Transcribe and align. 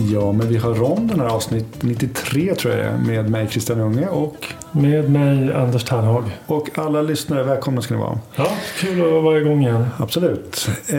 Ja, 0.00 0.32
men 0.32 0.48
vi 0.48 0.56
har 0.56 0.74
ronden 0.74 1.20
här 1.20 1.26
avsnitt 1.26 1.82
93 1.82 2.54
tror 2.54 2.74
jag 2.74 2.84
det 2.84 2.90
är, 2.90 2.98
med 2.98 3.30
mig 3.30 3.48
Christian 3.48 3.80
Unge 3.80 4.06
och 4.06 4.46
Med 4.72 5.10
mig 5.10 5.52
Anders 5.52 5.84
Ternhag. 5.84 6.24
Och 6.46 6.78
alla 6.78 7.02
lyssnare, 7.02 7.42
välkomna 7.42 7.82
ska 7.82 7.94
ni 7.94 8.00
vara. 8.00 8.18
Ja, 8.36 8.50
kul 8.80 9.16
att 9.16 9.22
vara 9.22 9.38
igång 9.38 9.62
igen. 9.62 9.86
Absolut. 9.98 10.68
Eh, 10.88 10.96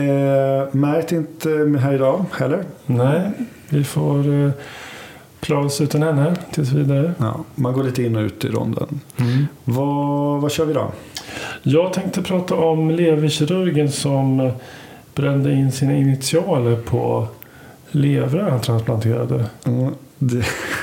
märkt 0.72 1.12
inte 1.12 1.48
här 1.80 1.94
idag 1.94 2.24
heller. 2.32 2.64
Nej, 2.86 3.30
vi 3.68 3.84
får 3.84 4.44
eh, 4.44 4.50
klara 5.40 5.64
oss 5.64 5.80
utan 5.80 6.02
henne 6.02 6.36
tills 6.52 6.72
vidare. 6.72 7.12
Ja, 7.18 7.44
man 7.54 7.72
går 7.72 7.84
lite 7.84 8.02
in 8.02 8.16
och 8.16 8.22
ut 8.22 8.44
i 8.44 8.48
ronden. 8.48 9.00
Mm. 9.16 9.46
Vad, 9.64 10.40
vad 10.40 10.52
kör 10.52 10.64
vi 10.64 10.74
då? 10.74 10.92
Jag 11.62 11.92
tänkte 11.92 12.22
prata 12.22 12.54
om 12.54 12.90
leverkirurgen 12.90 13.92
som 13.92 14.50
brände 15.14 15.52
in 15.52 15.72
sina 15.72 15.96
initialer 15.96 16.76
på 16.76 17.28
levrar 17.90 18.50
han 18.50 18.60
transplanterade. 18.60 19.44
Mm, 19.66 19.94
det, 20.18 20.36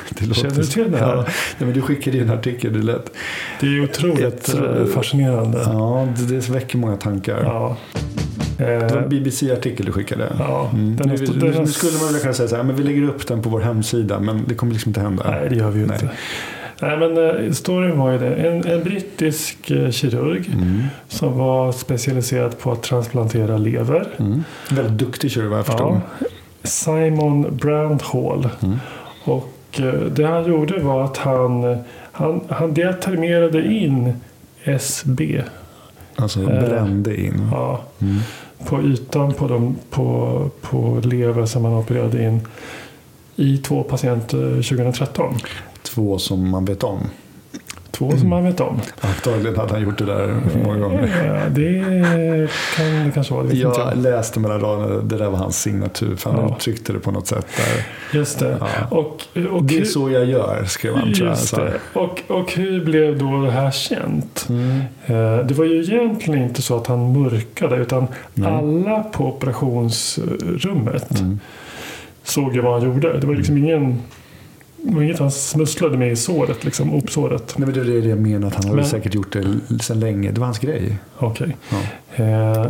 det 0.09 0.33
Känner 0.35 0.55
du 0.55 0.63
till 0.63 0.91
det 0.91 0.97
här? 0.97 1.15
Ja, 1.15 1.25
ja, 1.27 1.65
men 1.65 1.73
du 1.73 1.81
skickade 1.81 2.17
in 2.17 2.23
en 2.23 2.29
artikel, 2.37 2.73
det 2.73 2.79
lät... 2.79 3.11
Det 3.59 3.67
är 3.67 3.83
otroligt 3.83 4.43
tror- 4.43 4.81
eh, 4.81 4.85
fascinerande. 4.85 5.59
Ja, 5.65 6.07
det, 6.17 6.35
det 6.35 6.49
väcker 6.49 6.77
många 6.77 6.97
tankar. 6.97 7.39
Ja. 7.43 7.77
Det 8.57 8.63
var 8.77 8.97
Eh, 8.97 9.03
en 9.03 9.09
BBC-artikel 9.09 9.85
du 9.85 9.91
skickade. 9.91 10.33
Ja, 10.39 10.69
Mm. 10.73 10.95
den 10.95 11.09
Nu, 11.09 11.15
nu, 11.35 11.59
nu 11.59 11.67
skulle 11.67 11.97
man 11.99 12.13
väl 12.13 12.21
kunna 12.21 12.33
säga 12.33 12.47
så 12.49 12.55
här, 12.55 12.63
men 12.63 12.75
vi 12.75 12.83
lägger 12.83 13.03
upp 13.03 13.27
den 13.27 13.41
på 13.41 13.49
vår 13.49 13.59
hemsida, 13.59 14.19
men 14.19 14.45
det 14.47 14.55
kommer 14.55 14.73
liksom 14.73 14.89
inte 14.89 14.99
hända. 15.01 15.23
Nej, 15.31 15.49
det 15.49 15.55
gör 15.55 15.69
vi 15.69 15.77
ju 15.79 15.83
inte. 15.85 16.09
Nej, 16.81 16.97
men 16.97 17.17
eh, 17.45 17.51
storyn 17.51 17.97
var 17.99 18.11
ju 18.11 18.17
det. 18.17 18.35
En, 18.35 18.67
en 18.67 18.83
brittisk 18.83 19.71
eh, 19.71 19.89
kirurg 19.91 20.49
Mm. 20.53 20.83
som 21.07 21.37
var 21.37 21.71
specialiserad 21.71 22.59
på 22.59 22.71
att 22.71 22.83
transplantera 22.83 23.57
lever. 23.57 24.07
Mm. 24.17 24.43
Väldigt 24.71 24.97
duktig 24.97 25.31
kirurg 25.31 25.49
vad 25.49 25.59
jag 25.59 25.65
förstod. 25.65 25.87
Ja, 26.19 26.27
Simon 26.67 27.57
Brandhall. 27.57 28.49
Mm. 28.63 28.77
Och 29.23 29.53
eh, 29.79 29.93
det 29.93 30.23
han 30.27 30.45
gjorde 30.47 30.79
var 30.79 31.03
att 31.03 31.17
han, 31.17 31.77
han, 32.11 32.41
han 32.49 32.73
determinerade 32.73 33.73
in 33.73 34.13
SB 34.63 35.41
Alltså 36.15 36.39
Eh, 36.39 36.45
brände 36.69 37.21
in. 37.21 37.47
ja, 37.51 37.81
Mm. 37.99 38.17
på 38.65 38.81
ytan 38.81 39.33
på, 39.33 39.47
de, 39.47 39.75
på, 39.89 40.49
på 40.61 41.01
lever 41.03 41.45
som 41.45 41.65
han 41.65 41.73
opererade 41.73 42.23
in 42.23 42.41
i 43.35 43.57
två 43.57 43.83
patienter 43.83 44.51
2013. 44.61 45.33
Två 45.83 46.17
som 46.19 46.49
man 46.49 46.65
vet 46.65 46.83
om. 46.83 46.99
Två 47.91 48.11
som 48.17 48.29
man 48.29 48.43
vet 48.43 48.59
om. 48.59 48.79
Antagligen 49.01 49.55
hade 49.57 49.73
han 49.73 49.81
gjort 49.81 49.97
det 49.97 50.05
där 50.05 50.35
många 50.65 50.77
gånger. 50.79 51.11
Ja, 51.25 51.49
det 51.49 52.49
kan 52.75 53.05
det 53.05 53.11
kanske 53.13 53.33
vara. 53.33 53.43
Det 53.43 53.55
Jag 53.55 53.75
jag. 53.77 53.97
läste 53.97 54.39
mellan 54.39 54.59
raderna, 54.61 55.01
det 55.01 55.17
där 55.17 55.29
var 55.29 55.37
hans 55.37 55.61
signatur. 55.61 56.15
För 56.15 56.31
han 56.31 56.39
Ja. 56.39 56.55
uttryckte 56.55 56.93
det 56.93 56.99
på 56.99 57.11
något 57.11 57.27
sätt 57.27 57.45
där. 57.57 57.85
Just 58.19 58.39
det. 58.39 58.57
Ja. 58.59 58.67
Och, 58.97 59.21
och 59.51 59.63
Det 59.63 59.77
är 59.77 59.85
så 59.85 60.09
jag 60.09 60.25
gör, 60.25 60.63
skrev 60.65 60.95
han 60.95 61.13
tror 61.13 61.27
jag. 61.27 61.37
Just 61.37 61.57
här. 61.57 61.65
det. 61.65 61.99
Och, 61.99 62.21
och 62.27 62.51
hur 62.53 62.85
blev 62.85 63.17
då 63.19 63.41
det 63.45 63.51
här 63.51 63.71
känt? 63.71 64.45
Mm. 64.49 64.79
Eh, 65.05 65.45
Det 65.45 65.53
var 65.53 65.65
ju 65.65 65.83
egentligen 65.83 66.41
inte 66.43 66.61
så 66.61 66.77
att 66.77 66.87
han 66.87 67.21
mörkade 67.21 67.75
utan 67.75 68.07
Nej. 68.33 68.51
alla 68.51 69.03
på 69.03 69.25
operationsrummet 69.27 71.19
Mm. 71.19 71.39
såg 72.23 72.55
ju 72.55 72.61
vad 72.61 72.73
han 72.81 72.93
gjorde. 72.93 73.19
Det 73.19 73.27
var 73.27 73.35
liksom 73.35 73.57
ingen 73.57 73.89
det 73.89 73.97
var 74.95 75.01
inget 75.01 75.19
han 75.19 75.31
smusslade 75.31 75.97
med 75.97 76.11
i 76.11 76.15
såret, 76.15 76.63
liksom 76.65 76.93
uppsåret. 76.93 77.53
Nej, 77.57 77.65
men 77.67 77.75
det 77.75 77.97
är 77.97 78.01
det 78.01 78.09
jag 78.09 78.19
menar, 78.19 78.47
att 78.47 78.55
han 78.55 78.67
har 78.67 78.75
Men- 78.75 78.85
säkert 78.85 79.15
gjort 79.15 79.33
det 79.33 79.43
sedan 79.83 79.99
länge. 79.99 80.31
Det 80.31 80.39
var 80.39 80.47
hans 80.47 80.59
grej. 80.59 80.97
Okej. 81.17 81.55
Ja. 81.69 82.23
Eh, 82.23 82.67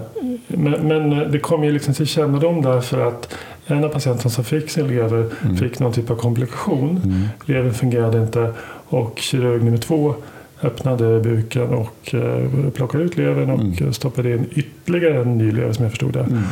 Men, 0.47 0.87
men 0.87 1.31
det 1.31 1.39
kom 1.39 1.63
ju 1.63 1.71
liksom 1.71 1.93
till 1.93 2.07
kännedom 2.07 2.61
därför 2.61 3.07
att 3.07 3.33
en 3.67 3.83
av 3.83 3.89
patienterna 3.89 4.29
som 4.29 4.43
fick 4.43 4.69
sin 4.69 4.87
lever 4.87 5.29
Mm. 5.43 5.57
fick 5.57 5.79
någon 5.79 5.93
typ 5.93 6.09
av 6.11 6.15
komplikation. 6.15 7.01
Mm. 7.05 7.23
Levern 7.45 7.73
fungerade 7.73 8.21
inte 8.21 8.53
och 8.89 9.19
kirurg 9.19 9.63
nummer 9.63 9.77
två 9.77 10.15
öppnade 10.63 11.19
buken 11.19 11.67
och 11.69 12.13
eh, 12.15 12.69
plockade 12.75 13.03
ut 13.03 13.17
levern 13.17 13.49
och 13.49 13.59
Mm. 13.81 13.93
stoppade 13.93 14.31
in 14.33 14.45
ytterligare 14.55 15.21
en 15.21 15.37
ny 15.37 15.51
lever 15.51 15.73
som 15.73 15.83
jag 15.83 15.91
förstod 15.91 16.13
det. 16.13 16.19
Mm. 16.19 16.43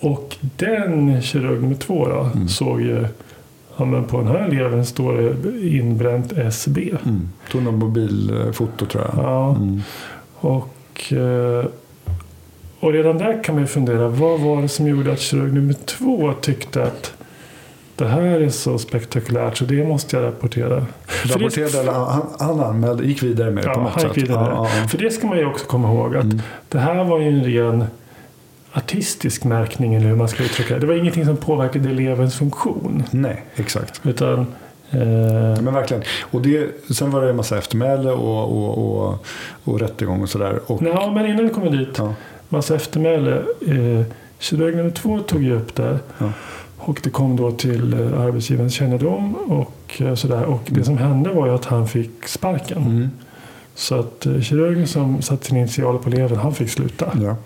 Och 0.00 0.36
den 0.56 1.22
kirurg 1.22 1.62
nummer 1.62 1.74
två 1.74 2.08
då, 2.08 2.30
Mm. 2.34 2.48
såg 2.48 2.80
ju 2.80 3.04
Ja, 3.76 3.84
men 3.84 4.04
på 4.04 4.16
den 4.18 4.26
här 4.26 4.48
levern 4.48 4.84
står 4.84 5.12
det 5.12 5.68
inbränt 5.68 6.32
SB. 6.32 6.90
Mm. 7.04 7.28
Tog 7.50 7.62
någon 7.62 7.78
mobilfoto 7.78 8.86
tror 8.86 9.04
jag. 9.04 9.24
Ja, 9.24 9.54
Mm. 9.56 9.80
och, 10.34 11.12
eh, 11.12 11.64
och 12.80 12.92
redan 12.92 13.18
där 13.18 13.44
kan 13.44 13.54
man 13.54 13.62
ju 13.64 13.68
fundera. 13.68 14.08
Vad 14.08 14.40
var 14.40 14.62
det 14.62 14.68
som 14.68 14.86
gjorde 14.86 15.12
att 15.12 15.20
kirurg 15.20 15.52
nummer 15.54 15.72
två 15.74 16.32
tyckte 16.40 16.82
att 16.82 17.12
det 17.96 18.06
här 18.06 18.22
är 18.22 18.48
så 18.48 18.78
spektakulärt 18.78 19.56
så 19.56 19.64
det 19.64 19.84
måste 19.88 20.16
jag 20.16 20.24
rapportera. 20.26 20.86
Rapporterade, 21.24 21.80
eller 21.80 21.92
han, 21.92 22.26
han 22.38 22.60
anmälde, 22.60 23.04
gick 23.06 23.22
vidare 23.22 23.50
med 23.50 23.64
det 23.64 23.68
på 23.68 23.78
Ja, 23.80 23.82
något 23.82 23.92
han 23.92 24.00
sätt. 24.00 24.16
gick 24.16 24.28
vidare. 24.30 24.48
Ja, 24.54 24.68
ja, 24.72 24.80
ja. 24.82 24.88
För 24.88 24.98
det 24.98 25.10
ska 25.10 25.26
man 25.26 25.38
ju 25.38 25.46
också 25.46 25.66
komma 25.66 25.92
ihåg 25.92 26.16
att 26.16 26.24
Mm. 26.24 26.40
det 26.68 26.78
här 26.78 27.04
var 27.04 27.20
ju 27.20 27.28
en 27.28 27.44
ren 27.44 27.84
artistisk 28.76 29.44
märkning 29.44 29.94
eller 29.94 30.06
hur 30.08 30.16
man 30.16 30.28
ska 30.28 30.42
uttrycka 30.42 30.74
det. 30.74 30.80
Det 30.80 30.86
var 30.86 30.94
ingenting 30.94 31.24
som 31.24 31.36
påverkade 31.36 31.88
elevens 31.90 32.34
funktion. 32.38 33.02
Nej, 33.10 33.44
exakt. 33.56 34.00
Utan 34.04 34.38
eh, 34.90 34.98
Ja, 35.56 35.60
men 35.60 35.74
verkligen. 35.74 36.02
Och 36.30 36.42
det, 36.42 36.68
sen 36.94 37.10
var 37.10 37.22
det 37.22 37.30
en 37.30 37.36
massa 37.36 37.58
eftermäle 37.58 38.10
och, 38.10 38.52
och, 38.52 38.78
och, 39.08 39.26
och 39.64 39.80
rättegång 39.80 40.22
och 40.22 40.28
sådär. 40.28 40.60
Och, 40.66 40.82
Ja, 40.82 41.12
men 41.14 41.26
innan 41.26 41.44
vi 41.44 41.50
kommer 41.50 41.70
dit. 41.70 41.88
ja, 41.98 42.14
Massa 42.48 42.74
eftermäle. 42.74 43.36
Eh, 43.66 44.04
kirurg 44.38 44.76
nummer 44.76 44.90
två 44.90 45.20
tog 45.20 45.42
ju 45.42 45.56
upp 45.56 45.74
det. 45.74 45.98
Ja. 46.18 46.32
Och 46.78 47.00
det 47.02 47.10
kom 47.10 47.36
då 47.36 47.52
till 47.52 47.92
eh, 47.92 48.20
arbetsgivarens 48.20 48.74
kännedom. 48.74 49.34
Och 49.34 50.02
eh, 50.02 50.14
sådär. 50.14 50.44
Och 50.44 50.62
det 50.66 50.84
som 50.84 50.98
hände 50.98 51.30
var 51.30 51.46
ju 51.46 51.54
att 51.54 51.64
han 51.64 51.88
fick 51.88 52.28
sparken. 52.28 52.78
mm, 52.78 53.10
Så 53.74 53.94
att 54.00 54.26
eh, 54.26 54.40
kirurgen 54.40 54.86
som 54.86 55.22
satte 55.22 55.46
sin 55.46 55.56
initial 55.56 55.98
på 55.98 56.10
levern, 56.10 56.38
han 56.38 56.54
fick 56.54 56.70
sluta. 56.70 57.12
ja. 57.22 57.36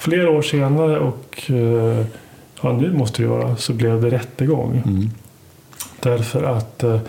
Flera 0.00 0.30
år 0.30 0.42
senare 0.42 0.98
och 0.98 1.50
eh, 1.50 2.06
ja, 2.62 2.72
nu 2.72 2.92
måste 2.92 3.22
det 3.22 3.28
vara 3.28 3.56
så 3.56 3.72
blev 3.72 4.02
det 4.02 4.10
rättegång. 4.10 4.82
Mm, 4.86 5.10
Därför 6.00 6.42
att 6.42 6.82
eh, 6.82 7.00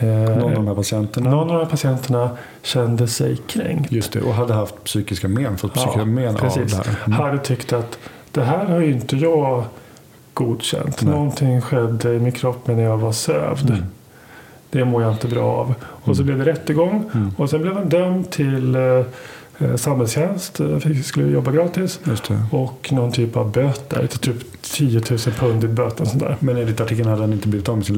Eh, 0.00 0.06
Någon 0.08 0.42
av 0.42 0.54
de 0.54 0.66
här 0.66 0.74
patienterna. 0.74 1.30
någon 1.30 1.50
av 1.50 1.56
de 1.56 1.64
här 1.64 1.70
patienterna 1.70 2.30
kände 2.62 3.08
sig 3.08 3.36
kränkt. 3.36 3.92
Just 3.92 4.12
det, 4.12 4.20
och 4.20 4.34
hade 4.34 4.54
haft 4.54 4.84
psykiska 4.84 5.28
men, 5.28 5.58
fått 5.58 5.74
psykiska 5.74 6.04
men 6.04 6.34
av 6.34 6.38
precis. 6.38 6.72
det 6.72 6.76
här. 6.76 6.96
Mm. 7.06 7.18
Hade 7.18 7.38
tyckt 7.38 7.72
att 7.72 7.98
det 8.32 8.42
här 8.42 8.64
har 8.64 8.80
ju 8.80 8.92
inte 8.92 9.16
jag 9.16 9.64
godkänt. 10.34 11.02
Nej. 11.02 11.14
Någonting 11.14 11.60
skedde 11.60 12.14
i 12.14 12.18
min 12.18 12.32
kropp 12.32 12.66
när 12.66 12.82
jag 12.82 12.98
var 12.98 13.12
sövd. 13.12 13.70
Mm. 13.70 13.84
Det 14.70 14.84
mår 14.84 15.02
jag 15.02 15.12
inte 15.12 15.28
bra 15.28 15.52
av. 15.52 15.74
Och 15.82 16.16
så 16.16 16.22
blev 16.22 16.38
det 16.38 16.44
rättegång. 16.44 17.10
Mm. 17.14 17.30
Och 17.36 17.50
sen 17.50 17.62
blev 17.62 17.74
han 17.74 17.88
dömd 17.88 18.30
till 18.30 18.74
eh, 18.74 18.82
eh, 18.82 19.04
samhällstjänst. 19.76 20.60
Eh, 20.60 20.78
fick- 20.78 21.04
skulle 21.04 21.28
jobba 21.30 21.50
gratis. 21.52 22.00
Och 22.50 22.88
någon 22.92 23.12
typ 23.12 23.36
av 23.36 23.52
böter. 23.52 24.06
Typ 24.06 24.36
10 24.62 25.00
000 25.10 25.18
pund 25.18 25.64
i 25.64 25.68
böter. 25.68 26.02
och 26.02 26.08
Sånt 26.08 26.20
där. 26.22 26.36
Men 26.40 26.56
enligt 26.56 26.80
artikeln 26.80 27.08
hade 27.08 27.20
han 27.22 27.32
inte 27.32 27.48
blivit 27.48 27.68
av 27.68 27.76
med 27.76 27.86
sin 27.86 27.96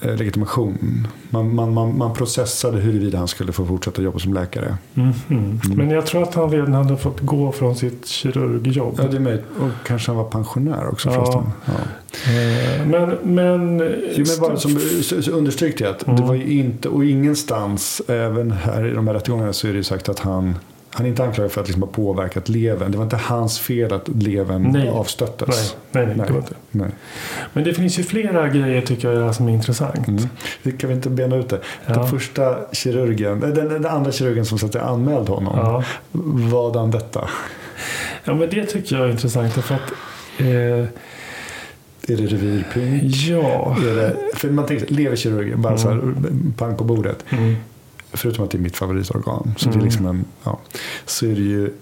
läkarlegitimation. 0.00 1.06
Man, 1.30 1.54
man, 1.54 1.74
man, 1.74 1.98
man 1.98 2.14
processade 2.14 2.80
huruvida 2.80 3.18
han 3.18 3.28
skulle 3.28 3.52
få 3.52 3.66
fortsätta 3.66 4.02
jobba 4.02 4.18
som 4.18 4.34
läkare. 4.34 4.76
Mhm. 4.94 5.60
Men 5.74 5.90
jag 5.90 6.06
tror 6.06 6.22
att 6.22 6.34
han 6.34 6.50
redan 6.50 6.72
hade 6.74 6.96
fått 6.96 7.20
gå 7.20 7.52
från 7.52 7.76
sitt 7.76 8.06
kirurgjobb. 8.06 8.94
Ja, 8.98 9.04
det 9.10 9.16
är 9.16 9.20
möjligt. 9.20 9.44
Och 9.60 9.86
kanske 9.86 10.10
han 10.10 10.16
var 10.16 10.24
pensionär 10.30 10.88
också 10.92 11.08
Ja. 11.08 11.14
förresten. 11.14 11.42
Ja. 11.64 11.72
Eh, 12.32 12.86
Men, 12.86 13.10
men, 13.34 13.78
Jo, 14.16 14.24
men 14.28 14.40
bara 14.40 14.56
som 14.56 14.78
understryk 15.32 15.78
det 15.78 15.90
att 15.90 16.06
Mm. 16.06 16.20
det 16.20 16.26
var 16.26 16.34
ju 16.34 16.52
inte, 16.58 16.88
och 16.88 17.04
ingenstans, 17.04 18.02
även 18.08 18.50
här 18.50 18.86
i 18.86 18.94
de 18.94 19.06
här 19.06 19.14
rättegångarna 19.14 19.52
så 19.52 19.66
är 19.68 19.70
det 19.72 19.76
ju 19.76 19.84
sagt 19.84 20.08
att 20.08 20.18
han 20.18 20.54
han 20.92 21.06
är 21.06 21.10
inte 21.10 21.24
anklagad 21.24 21.52
för 21.52 21.60
att 21.60 21.66
liksom 21.66 21.82
ha 21.82 21.90
påverkat 21.90 22.48
levern. 22.48 22.90
Det 22.90 22.98
var 22.98 23.04
inte 23.04 23.16
hans 23.16 23.58
fel 23.58 23.92
att 23.92 24.08
levern 24.08 24.62
Nej. 24.72 24.88
avstöttes. 24.88 25.76
Nej, 25.92 26.06
nej, 26.06 26.16
nej, 26.16 26.26
det 26.26 26.32
var 26.32 26.40
inte. 26.40 26.54
Nej. 26.70 26.90
Men 27.52 27.64
det 27.64 27.74
finns 27.74 27.98
ju 27.98 28.02
flera 28.02 28.48
grejer 28.48 28.82
tycker 28.82 29.12
jag 29.12 29.34
som 29.34 29.48
är 29.48 29.52
intressant. 29.52 30.08
Mm. 30.08 30.28
Det 30.62 30.72
kan 30.72 30.88
vi 30.88 30.94
inte 30.94 31.10
bena 31.10 31.36
ut 31.36 31.48
det. 31.48 31.60
Ja. 31.86 31.94
Den 31.94 32.08
första 32.08 32.58
kirurgen, 32.72 33.40
den, 33.40 33.54
den 33.54 33.86
andra 33.86 34.12
kirurgen 34.12 34.46
som 34.46 34.58
så 34.58 34.66
att 34.66 34.72
säga 34.72 34.84
anmälde 34.84 35.32
honom. 35.32 35.54
Ja. 35.56 35.84
Vad 36.50 36.76
han 36.76 36.90
detta? 36.90 37.28
ja, 38.24 38.34
men 38.34 38.50
det 38.50 38.66
tycker 38.66 38.96
jag 38.96 39.06
är 39.06 39.10
intressant. 39.10 39.52
För 39.52 39.74
att, 39.74 39.92
eh, 40.38 40.46
Är 40.46 42.16
det 42.16 42.26
revirpynk? 42.26 43.02
ja. 43.14 43.76
Är 43.78 43.96
det, 43.96 44.16
för 44.34 44.50
man 44.50 44.66
tänker 44.66 44.94
leverkirurg, 44.94 45.56
bara 45.56 45.78
så 45.78 45.88
här, 45.88 46.14
pang 46.56 46.76
på 46.76 46.84
bordet. 46.84 47.24
Mm. 47.30 47.56
Förutom 48.12 48.44
att 48.44 48.50
det 48.50 48.58
är 48.58 48.62
mitt 48.62 48.76
favoritorgan. 48.76 49.54
Så 49.58 49.64
det 49.68 49.70
Mm. 49.74 49.80
är 49.80 49.84
liksom 49.84 50.06
en, 50.06 50.24
ja, 50.44 50.60
så 51.06 51.26
är 51.26 51.34
det 51.34 51.40
ju 51.40 51.72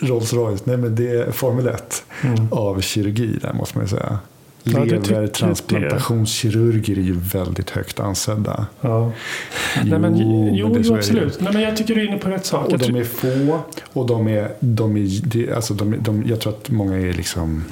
Rolls 0.00 0.32
Royce, 0.32 0.62
nej 0.66 0.76
men 0.76 0.94
det 0.96 1.08
är 1.10 1.30
Formel 1.30 1.66
1 1.66 2.04
Mm. 2.24 2.48
av 2.52 2.80
kirurgi 2.80 3.38
där 3.42 3.52
måste 3.52 3.78
man 3.78 3.84
ju 3.84 3.88
säga. 3.90 4.18
Ja, 4.62 4.84
det 4.84 5.10
Levertransplantationskirurger 5.10 6.98
är 6.98 7.02
ju 7.02 7.12
väldigt 7.18 7.70
högt 7.70 8.00
ansedda. 8.00 8.66
Ja. 8.80 9.12
Nej, 9.84 9.98
men, 9.98 10.16
Jo, 10.18 10.50
jo, 10.54 10.68
men 10.68 10.72
det- 10.82 10.88
jo 10.88 10.92
det 10.94 10.98
absolut. 10.98 11.40
Nej, 11.40 11.52
men 11.52 11.62
jag 11.62 11.76
tycker 11.76 11.94
du 11.94 12.00
är 12.02 12.06
inne 12.06 12.18
på 12.18 12.28
rätt 12.28 12.46
sak. 12.46 12.66
Och 12.72 12.78
de 12.78 12.96
är 12.96 13.04
få 13.04 13.60
och 13.92 14.06
de 14.06 14.28
är, 14.28 14.52
de 14.60 14.96
är, 14.96 15.20
det, 15.26 15.52
alltså 15.52 15.74
de, 15.74 15.94
de, 16.00 16.24
jag 16.26 16.40
tror 16.40 16.52
att 16.52 16.70
många 16.70 16.96
är 16.96 17.12
liksom 17.12 17.64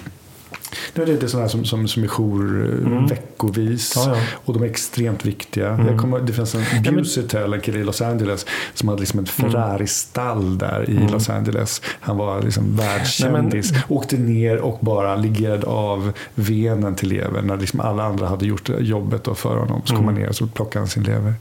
det 0.94 1.22
är 1.22 1.26
sådana 1.26 1.48
som, 1.48 1.64
som, 1.64 1.88
som 1.88 2.02
är 2.04 2.08
jour 2.08 2.64
Mm. 2.86 3.06
veckovis. 3.06 3.92
Ja, 3.96 4.04
ja. 4.16 4.22
Och 4.44 4.54
de 4.54 4.62
är 4.62 4.66
extremt 4.66 5.26
viktiga. 5.26 5.68
Mm. 5.68 5.86
Jag 5.86 5.98
kommer, 6.00 6.20
det 6.20 6.32
finns 6.32 6.54
en 6.54 6.62
men- 6.84 6.94
Busitel, 6.96 7.52
en 7.52 7.60
kille 7.60 7.78
i 7.78 7.84
Los 7.84 8.00
Angeles, 8.02 8.46
som 8.74 8.88
hade 8.88 9.00
liksom 9.00 9.20
ett 9.20 9.28
Ferrari-stall 9.28 10.58
där 10.58 10.90
i 10.90 10.96
Mm. 10.96 11.12
Los 11.12 11.30
Angeles. 11.30 11.82
Han 12.00 12.16
var 12.16 12.42
liksom 12.42 12.76
världskändis. 12.76 13.72
Åkte 13.88 14.16
ner 14.16 14.58
och 14.58 14.78
bara 14.80 15.16
legerade 15.16 15.66
av 15.66 16.12
venen 16.34 16.94
till 16.94 17.08
levern. 17.08 17.46
När 17.46 17.56
liksom 17.56 17.80
alla 17.80 18.02
andra 18.02 18.26
hade 18.26 18.46
gjort 18.46 18.70
jobbet 18.78 19.24
då 19.24 19.34
för 19.34 19.56
honom. 19.56 19.82
Så 19.84 19.94
kom 19.94 20.02
Mm. 20.02 20.14
han 20.14 20.22
ner 20.22 20.28
och 20.28 20.36
så 20.36 20.46
plockade 20.46 20.80
han 20.80 20.88
sin 20.88 21.02
lever. 21.02 21.34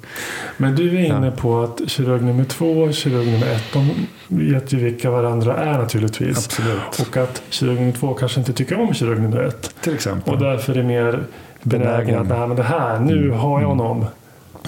Men 0.58 0.76
du 0.76 0.90
är 0.98 1.06
inne 1.06 1.26
Ja. 1.26 1.32
på 1.32 1.62
att 1.64 1.82
kirurg 1.88 2.22
nummer 2.24 2.44
två 2.44 2.72
och 2.82 2.94
kirurg 2.94 3.26
nummer 3.32 3.48
ett, 3.48 3.64
de 3.74 3.90
vet 4.28 4.74
ju 4.74 4.78
vilka 4.78 5.12
varandra 5.12 5.56
är 5.58 5.78
naturligtvis. 5.78 6.38
Absolut. 6.38 7.00
Och 7.08 7.18
att 7.18 7.42
kirurg 7.50 7.76
nummer 7.80 7.92
två 7.92 8.14
kanske 8.14 8.40
inte 8.40 8.54
tycker 8.54 8.80
om 8.80 8.94
kirurg 8.94 9.22
nummer 9.24 9.44
ett. 9.44 9.76
Till 9.82 9.94
exempel. 9.94 10.34
Och 10.34 10.40
därför 10.40 10.78
är 10.78 10.84
mer 10.84 11.20
benägen 11.62 12.20
att 12.20 12.28
nej, 12.28 12.48
men 12.48 12.58
det 12.58 12.64
här, 12.64 13.00
nu 13.00 13.30
har 13.30 13.62
jag 13.62 13.68
honom. 13.68 14.06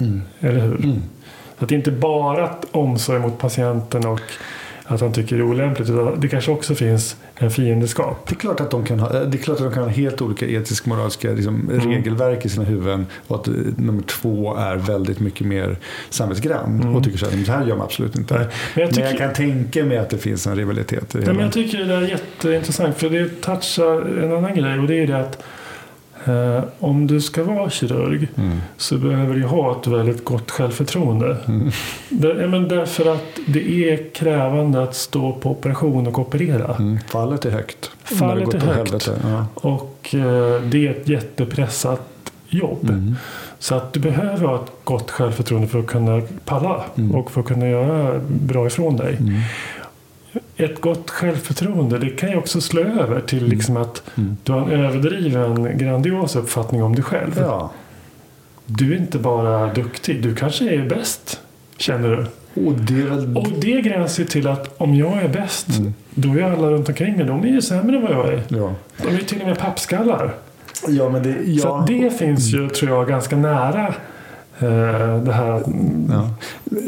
Mm. 0.02 0.22
Eller 0.40 0.60
hur? 0.60 0.84
Mm. 0.84 1.02
Så 1.58 1.64
att 1.64 1.70
det 1.70 1.76
är 1.76 1.78
inte 1.78 1.92
bara 1.92 2.44
att 2.44 2.66
omsorg 2.72 3.20
mot 3.20 3.38
patienten 3.38 4.06
och 4.06 4.22
att 4.88 5.02
han 5.02 5.14
tycker 5.14 5.36
det 5.36 5.42
är 5.42 5.46
olämpligt. 5.46 5.90
Det 6.18 6.28
kanske 6.28 6.52
också 6.52 6.76
finns 6.76 7.16
en 7.36 7.52
fiendeskap. 7.52 8.28
Det 8.28 8.36
är 8.36 8.40
klart 8.40 8.60
att 8.60 8.72
de 8.72 8.86
kan 8.86 9.00
ha, 9.00 9.10
det 9.10 9.38
är 9.38 9.42
klart 9.44 9.58
att 9.58 9.64
de 9.66 9.74
kan 9.74 9.84
ha 9.84 9.90
helt 9.90 10.22
olika 10.22 10.46
etiska 10.48 10.90
moraliska 10.90 11.32
liksom, 11.32 11.70
Mm. 11.70 11.88
regelverk 11.92 12.46
i 12.46 12.50
sina 12.50 12.66
huvuden. 12.66 13.06
Och 13.28 13.36
att 13.36 13.48
eh, 13.48 13.54
nummer 13.78 14.02
två 14.04 14.56
är 14.58 14.76
väldigt 14.76 15.20
mycket 15.20 15.48
mer 15.48 15.78
samvetsgrann. 16.10 16.82
Mm. 16.82 16.96
Och 16.96 17.04
tycker 17.04 17.18
så 17.18 17.26
här, 17.26 17.34
"Men 17.36 17.44
det 17.44 17.52
här 17.52 17.66
gör 17.66 17.76
man 17.76 17.86
absolut 17.86 18.16
inte. 18.16 18.34
Nej, 18.34 18.44
Men 18.44 18.50
Men 18.76 18.82
jag, 18.82 18.88
jag, 19.06 19.12
tycker, 19.12 19.26
kan 19.26 19.34
tänka 19.34 19.86
mig 19.86 19.98
att 19.98 20.10
det 20.10 20.18
finns 20.18 20.48
en 20.48 20.56
rivalitet 20.56 21.16
i 21.16 21.18
det 21.18 21.26
nej, 21.26 21.34
men 21.34 21.44
jag 21.44 21.54
tycker 21.54 21.78
det 21.86 21.94
är 21.94 22.02
jätteintressant. 22.02 22.98
För 22.98 23.10
det 23.10 23.42
touchar 23.42 24.24
en 24.24 24.32
annan 24.32 24.56
grej. 24.56 24.80
Och 24.80 24.88
det 24.88 24.96
är 25.04 25.08
det 25.08 25.18
att 25.20 25.36
eh, 25.36 25.46
om 26.80 27.08
du 27.08 27.22
ska 27.22 27.44
vara 27.44 27.70
kirurg 27.70 28.28
Mm. 28.38 28.58
så 28.78 28.98
behöver 28.98 29.36
du 29.36 29.44
ha 29.44 29.80
ett 29.82 29.88
väldigt 29.88 30.26
gott 30.26 30.52
självförtroende. 30.52 31.38
Mm. 31.48 31.72
Där, 32.10 32.36
ja, 32.42 32.48
men 32.48 32.68
därför 32.68 33.14
att 33.14 33.40
det 33.48 33.90
är 33.92 34.14
krävande 34.14 34.84
att 34.84 34.96
stå 34.96 35.34
på 35.34 35.52
operation 35.52 36.08
och 36.08 36.20
operera. 36.20 36.76
Mm. 36.80 37.00
Fallet 37.08 37.46
är 37.46 37.52
högt. 37.52 37.92
Fallet 38.04 38.54
är 38.54 38.60
till 38.60 38.70
högt. 38.70 39.10
Ja. 39.24 39.46
Och 39.54 40.16
eh, 40.16 40.62
det 40.62 40.88
är 40.88 40.92
ett 40.92 41.08
jättepressat 41.10 42.02
jobb. 42.50 42.90
Mm. 42.90 43.16
Så 43.60 43.76
att 43.76 43.94
du 43.94 44.00
behöver 44.00 44.48
ha 44.48 44.56
ett 44.56 44.72
gott 44.84 45.12
självförtroende 45.12 45.68
för 45.68 45.80
att 45.80 45.88
kunna 45.88 46.22
palla 46.46 46.84
Mm. 46.98 47.16
och 47.16 47.32
för 47.32 47.42
att 47.42 47.48
kunna 47.48 47.68
göra 47.70 48.20
bra 48.28 48.68
ifrån 48.68 48.98
dig. 48.98 49.18
Mm. 50.58 50.72
Ett 50.72 50.82
gott 50.82 51.10
självförtroende 51.10 52.00
det 52.00 52.10
kan 52.10 52.30
ju 52.30 52.36
också 52.38 52.62
slå 52.62 52.82
över 52.82 53.22
till 53.22 53.46
liksom 53.48 53.78
att 53.78 54.04
Mm. 54.18 54.38
du 54.44 54.52
har 54.52 54.62
en 54.62 54.86
överdriven 54.86 55.78
grandios 55.78 56.36
uppfattning 56.36 56.84
om 56.84 56.96
dig 56.96 57.04
själv. 57.04 57.38
Ja. 57.40 57.72
Du 58.66 58.94
är 58.94 58.98
inte 58.98 59.18
bara 59.20 59.74
duktig, 59.74 60.24
du 60.24 60.36
kanske 60.36 60.70
är 60.76 60.86
bäst. 60.90 61.42
Känner 61.78 62.10
du? 62.10 62.26
Och 62.68 62.74
det 62.74 62.94
väl... 63.04 63.38
Och 63.38 63.48
det 63.62 63.82
gränsar 63.82 64.24
till 64.24 64.48
att 64.48 64.76
om 64.82 64.96
jag 64.96 65.18
är 65.24 65.28
bäst, 65.28 65.68
Mm. 65.78 65.94
då 66.14 66.30
är 66.40 66.44
alla 66.44 66.70
runt 66.70 66.90
omkring 66.90 67.18
mig, 67.18 67.26
de 67.26 67.44
är 67.44 67.48
ju 67.48 67.62
sämre 67.62 67.96
än 67.96 68.02
vad 68.02 68.12
jag 68.12 68.28
är. 68.28 68.42
Ja. 68.48 68.74
De 69.02 69.08
är 69.08 69.12
ju 69.12 69.18
till 69.18 69.42
och 69.42 69.48
med 69.48 69.60
pappskallar. 69.60 70.34
ja, 70.88 71.10
det... 71.10 71.36
Ja. 71.46 71.62
Så 71.62 71.86
det 71.94 72.10
finns 72.20 72.54
ju, 72.54 72.70
tror 72.70 72.92
jag, 72.92 73.08
ganska 73.08 73.36
nära 73.36 73.94
det 74.60 75.32
här. 75.34 75.64
Ja. 76.10 76.30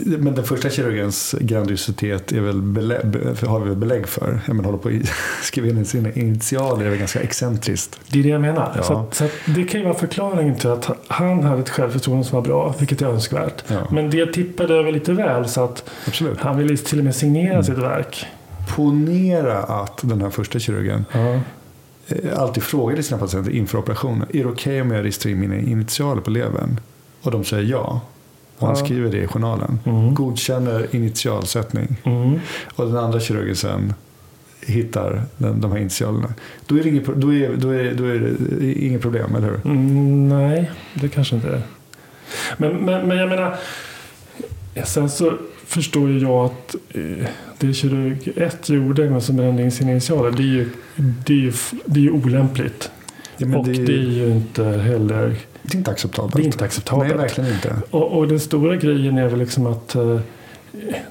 Men 0.06 0.36
den 0.36 0.44
första 0.44 0.70
kirurgens 0.70 1.36
grandiositet 1.40 2.32
är 2.32 2.42
väl 2.42 2.62
belägg, 2.62 3.02
har 3.48 3.60
vi 3.60 3.70
väl 3.70 3.78
belägg 3.78 4.08
för. 4.08 4.40
Jag 4.46 4.56
menar, 4.56 4.70
håller 4.70 4.78
på 4.84 4.90
att 4.90 5.10
skriva 5.44 5.68
in 5.68 5.86
sina 5.86 6.12
initialer 6.12 6.86
är 6.86 6.90
väl 6.90 7.00
ganska 7.00 7.20
excentriskt. 7.20 8.00
Det 8.10 8.20
är 8.20 8.24
det 8.24 8.30
jag 8.30 8.42
menar. 8.42 8.74
Ja. 8.76 8.84
Så, 8.84 8.94
att, 8.94 9.14
så 9.16 9.24
att 9.26 9.32
det 9.46 9.64
kan 9.64 9.80
ju 9.82 9.86
vara 9.88 9.98
förklaringen 9.98 10.56
till 10.56 10.70
att 10.70 10.90
han 11.08 11.44
hade 11.44 11.62
ett 11.62 11.70
självförtroende 11.70 12.24
som 12.26 12.36
var 12.36 12.42
bra, 12.44 12.76
vilket 12.80 13.02
är 13.02 13.06
önskvärt. 13.06 13.64
Ja. 13.68 13.88
Men 13.92 14.10
det 14.10 14.34
tippade 14.34 14.74
över 14.74 14.92
lite 14.92 15.14
väl 15.14 15.50
så 15.50 15.64
att 15.64 15.90
Absolut. 16.08 16.40
han 16.40 16.58
ville 16.58 16.78
till 16.78 17.00
och 17.00 17.06
med 17.06 17.16
signera 17.16 17.52
Mm. 17.52 17.64
sitt 17.64 17.78
verk. 17.78 18.26
Ponera 18.76 19.58
att 19.64 20.00
den 20.04 20.22
här 20.22 20.30
första 20.30 20.60
kirurgen 20.60 21.06
eh, 21.14 22.40
alltid 22.40 22.64
frågade 22.64 23.04
sina 23.04 23.18
patienter 23.20 23.52
inför 23.52 23.78
operationen. 23.78 24.28
Är 24.34 24.44
det 24.44 24.50
okej 24.50 24.82
om 24.82 24.92
jag 24.92 25.06
ristar 25.06 25.30
in 25.30 25.40
mina 25.40 25.56
initialer 25.56 26.22
på 26.22 26.30
levern? 26.30 26.80
Och 27.28 27.32
de 27.32 27.44
säger 27.44 27.64
ja. 27.72 28.02
Och 28.58 28.68
han 28.68 28.78
Ja. 28.78 28.86
skriver 28.86 29.12
det 29.12 29.18
i 29.18 29.28
journalen. 29.28 29.80
Mm. 29.86 30.14
Godkänner 30.14 30.96
initialsättning. 30.96 31.96
Mm. 32.04 32.40
Och 32.76 32.86
den 32.86 32.98
andra 32.98 33.20
kirurgen 33.20 33.56
sen 33.56 33.94
hittar 34.62 35.24
den, 35.38 35.62
de 35.62 35.72
här 35.72 35.80
initialerna. 35.80 36.34
Då 36.68 36.78
är, 36.78 36.84
det 36.84 36.90
inget, 36.90 37.06
då, 37.06 37.34
är, 37.34 37.56
då, 37.56 37.70
är, 37.70 37.94
då 37.94 38.04
är 38.06 38.78
inget 38.78 39.02
problem, 39.02 39.36
eller 39.36 39.48
hur? 39.48 39.60
Mm, 39.66 40.30
nej, 40.30 40.72
det 40.94 41.10
kanske 41.10 41.36
inte 41.36 41.48
är. 41.48 41.62
Men, 42.58 42.78
men, 42.78 43.08
men 43.08 43.18
jag 43.18 43.30
menar, 43.30 43.56
sen 44.86 45.10
så 45.10 45.34
förstår 45.66 46.10
ju 46.10 46.20
jag 46.20 46.46
att 46.46 46.76
eh, 46.90 47.28
det 47.58 47.74
kirurg 47.74 48.32
1 48.36 48.70
gjorde 48.70 49.10
med 49.10 49.24
som 49.24 49.36
brände 49.36 49.64
in 49.64 49.72
sina 49.72 49.92
initialer, 49.92 50.32
det 50.32 50.44
är 50.44 50.48
ju, 50.48 50.70
det 50.96 51.34
är 51.34 51.38
ju, 51.38 51.54
det 51.86 52.00
är 52.00 52.04
ju 52.04 52.12
olämpligt. 52.12 52.92
Ja, 53.38 53.58
och 53.58 53.66
det, 53.66 53.72
det, 53.72 53.94
är 53.94 54.12
ju 54.12 54.32
inte 54.32 54.64
heller... 54.64 55.36
det 55.62 55.74
är 55.74 55.78
inte 55.78 55.92
acceptabelt. 55.92 56.36
Det 56.36 56.42
är 56.42 56.46
inte 56.46 56.66
acceptabelt. 56.66 57.10
Nej, 57.10 57.18
verkligen 57.18 57.54
inte. 57.54 57.76
Och, 57.92 58.18
och 58.18 58.28
den 58.28 58.40
stora 58.40 58.76
grejen 58.76 59.18
är 59.18 59.28
väl 59.28 59.40
liksom 59.40 59.68
att 59.68 59.96
eh, 59.96 60.20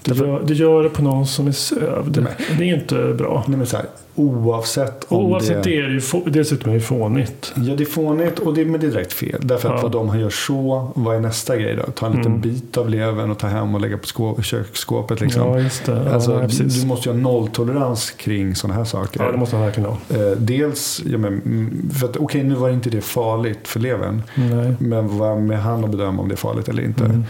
Du 0.03 0.15
gör, 0.15 0.43
du 0.47 0.55
gör 0.55 0.83
det 0.83 0.89
på 0.89 1.03
någon 1.03 1.27
som 1.27 1.47
är 1.47 1.53
sövd. 1.53 2.23
Nej. 2.23 2.33
Det 2.59 2.71
är 2.71 2.75
inte 2.75 3.15
bra. 3.19 3.45
Nej, 3.49 3.59
men 3.59 3.67
så 3.67 3.77
här, 3.77 3.87
oavsett 4.15 5.05
om 5.09 5.27
Oavsett 5.27 5.65
det... 5.65 5.71
det 5.71 5.77
är 5.77 5.89
ju 5.89 6.01
dessutom 6.31 6.71
är 6.71 6.75
det 6.75 6.81
fånigt. 6.81 7.53
Ja, 7.57 7.75
det 7.75 7.83
är 7.83 7.87
fånigt 7.87 8.39
och 8.39 8.55
det, 8.55 8.65
men 8.65 8.81
det 8.81 8.87
är 8.87 8.91
direkt 8.91 9.13
fel. 9.13 9.41
Därför 9.43 9.69
att 9.69 9.75
Ja. 9.75 9.83
vad 9.83 9.93
de 9.93 10.19
gör 10.21 10.31
så, 10.31 10.91
vad 10.95 11.17
är 11.17 11.21
nästa 11.21 11.57
grej 11.57 11.77
då? 11.77 11.83
Ta 11.93 12.07
en 12.07 12.13
liten 12.13 12.27
Mm. 12.33 12.41
bit 12.41 12.77
av 12.77 12.91
levern 12.91 13.31
och 13.31 13.39
ta 13.39 13.47
hem 13.47 13.75
och 13.75 13.81
lägga 13.81 13.99
på 13.99 14.07
skå, 14.07 14.43
köksskåpet. 14.43 15.21
Liksom. 15.21 15.43
Ja, 15.49 15.59
just 15.61 15.85
det. 15.87 16.03
Ja, 16.07 16.13
alltså, 16.15 16.39
nej, 16.39 16.49
du, 16.81 16.87
måste 16.87 17.09
ju 17.09 17.15
ha 17.15 17.21
nolltolerans 17.23 18.11
kring 18.11 18.55
sådana 18.55 18.75
här 18.79 18.85
saker. 18.85 19.23
Ja, 19.25 19.33
det 19.33 19.39
måste 19.39 19.55
man 19.57 19.65
verkligen 19.65 19.91
ha. 19.91 19.97
Eh, 20.11 20.31
dels, 20.39 21.03
ja, 21.07 21.19
men, 21.19 21.33
mm, 21.33 21.91
för 22.01 22.09
att 22.09 22.17
okej 22.17 22.45
nu 22.45 22.55
var 22.55 22.71
inte 22.71 22.91
det 22.91 23.01
farligt 23.01 23.69
för 23.69 23.81
levern. 23.81 24.23
Nej. 24.35 24.75
Men 24.79 25.19
vad 25.19 25.39
med 25.43 25.59
han 25.63 25.85
att 25.85 25.91
bedöma 25.91 26.23
om 26.23 26.29
det 26.29 26.35
är 26.35 26.37
farligt 26.37 26.69
eller 26.69 26.83
inte. 26.83 27.05
Mm. 27.05 27.25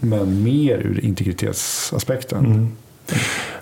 Men 0.00 0.42
mer 0.42 0.74
ur 0.78 1.04
integritetsaspekten. 1.04 2.46
Mm. 2.46 2.68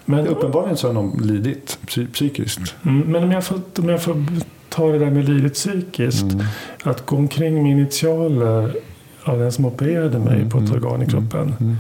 Men, 0.05 0.27
Uppenbarligen 0.27 0.77
så 0.77 0.87
har 0.87 0.95
de 0.95 1.21
lidit 1.23 1.79
psy- 1.87 2.13
psykiskt. 2.13 2.75
mm, 2.83 3.01
men 3.01 3.25
om, 3.25 3.33
jag 3.33 3.45
får, 3.45 3.61
om 3.79 3.89
jag 3.89 4.03
får 4.03 4.25
ta 4.69 4.87
det 4.93 4.99
där 4.99 5.11
med 5.11 5.29
livet 5.29 5.55
psykiskt. 5.55 6.23
Mm. 6.33 6.47
Att 6.83 7.07
gå 7.07 7.17
omkring 7.17 7.63
med 7.63 7.73
initialer 7.73 8.77
av 9.25 9.39
den 9.39 9.53
som 9.53 9.65
opererade 9.65 10.19
mig 10.19 10.37
Mm, 10.37 10.51
på 10.51 10.59
ett 10.59 10.69
mm, 10.71 10.75
organ 10.85 11.03
i 11.03 11.07
kroppen. 11.07 11.55
Mm. 11.61 11.77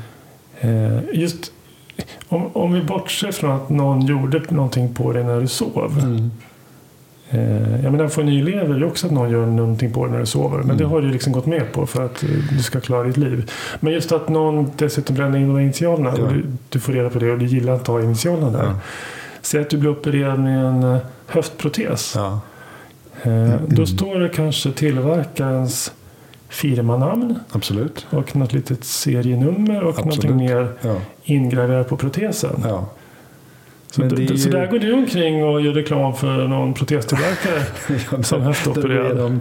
Eh, 0.60 1.02
just 1.12 1.52
om, 2.28 2.46
om 2.56 2.72
vi 2.72 2.82
bortser 2.82 3.32
från 3.32 3.50
att 3.50 3.70
någon 3.70 4.06
gjorde 4.06 4.42
någonting 4.48 4.94
på 4.94 5.12
dig 5.12 5.24
när 5.24 5.40
du 5.40 5.46
sov. 5.48 5.92
Mm. 7.30 7.74
Eh, 7.74 7.84
jag 7.84 7.92
menar, 7.92 8.08
för 8.08 8.20
en 8.22 8.26
ny 8.26 8.42
lever 8.42 8.74
är 8.76 8.84
också 8.84 9.06
att 9.06 9.12
någon 9.12 9.30
gör 9.30 9.46
någonting 9.46 9.92
på 9.92 10.04
dig 10.04 10.12
när 10.12 10.20
du 10.20 10.26
sover. 10.26 10.56
Men 10.56 10.64
Mm. 10.64 10.76
det 10.76 10.84
har 10.84 11.00
du 11.00 11.08
liksom 11.10 11.32
gått 11.32 11.46
med 11.46 11.72
på 11.72 11.86
för 11.86 12.04
att 12.04 12.22
eh, 12.22 12.28
du 12.52 12.62
ska 12.62 12.80
klara 12.80 13.02
ditt 13.04 13.16
liv. 13.16 13.50
Men 13.80 13.92
just 13.92 14.12
att 14.12 14.28
någon 14.28 14.70
dessutom 14.76 15.16
bränner 15.16 15.38
in 15.38 15.48
de 15.54 15.60
initialerna 15.60 16.12
Ja. 16.16 16.22
och 16.22 16.32
du, 16.32 16.44
du 16.68 16.80
får 16.80 16.92
reda 16.92 17.10
på 17.10 17.18
det 17.18 17.30
och 17.32 17.38
du 17.38 17.46
gillar 17.46 17.72
att 17.72 17.86
ha 17.86 18.02
initialerna 18.02 18.50
där. 18.50 18.64
Ja. 18.64 18.74
Säg 19.42 19.60
att 19.60 19.70
du 19.70 19.76
blir 19.78 19.90
opererad 19.90 20.40
med 20.40 20.64
en 20.64 20.82
eh, 20.82 20.98
höftprotes. 21.26 22.12
Ja. 22.16 22.40
Eh, 23.22 23.54
Då 23.66 23.86
står 23.86 24.20
det 24.20 24.28
kanske 24.28 24.72
tillverkarens 24.72 25.92
firmanamn 26.48 27.38
Absolut. 27.52 28.06
och 28.10 28.36
något 28.36 28.52
litet 28.52 28.84
serienummer 28.84 29.82
och 29.82 29.88
Absolut. 29.98 30.22
någonting 30.24 30.36
mer 30.36 30.68
Ja. 30.80 30.94
ingraverat 31.24 31.88
på 31.88 31.96
protesen. 31.96 32.62
Ja. 32.64 32.86
Så, 33.90 34.02
d- 34.02 34.26
så 34.38 34.48
ju- 34.48 34.50
där 34.50 34.66
går 34.66 34.78
du 34.78 34.92
omkring 34.92 35.44
och 35.44 35.60
gör 35.60 35.72
reklam 35.72 36.14
för 36.14 36.48
någon 36.48 36.74
protestillverkare 36.74 37.62
Ja, 38.12 38.22
som 38.22 38.42
höftopererad. 38.42 39.40